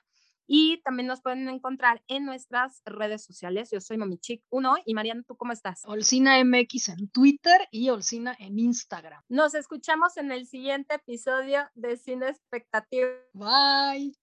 Y 0.46 0.82
también 0.82 1.06
nos 1.06 1.22
pueden 1.22 1.48
encontrar 1.48 2.02
en 2.08 2.24
nuestras 2.26 2.82
redes 2.84 3.24
sociales. 3.24 3.70
Yo 3.70 3.80
soy 3.80 3.96
Momichic1 3.96 4.82
y 4.84 4.94
Mariana, 4.94 5.22
¿tú 5.26 5.36
cómo 5.36 5.52
estás? 5.52 5.82
Olcina 5.86 6.42
MX 6.44 6.90
en 6.90 7.08
Twitter 7.08 7.68
y 7.70 7.88
Olcina 7.88 8.36
en 8.38 8.58
Instagram. 8.58 9.22
Nos 9.28 9.54
escuchamos 9.54 10.16
en 10.16 10.32
el 10.32 10.46
siguiente 10.46 10.96
episodio 10.96 11.68
de 11.74 11.96
Cine 11.96 12.28
Expectativa. 12.28 13.08
Bye. 13.32 14.12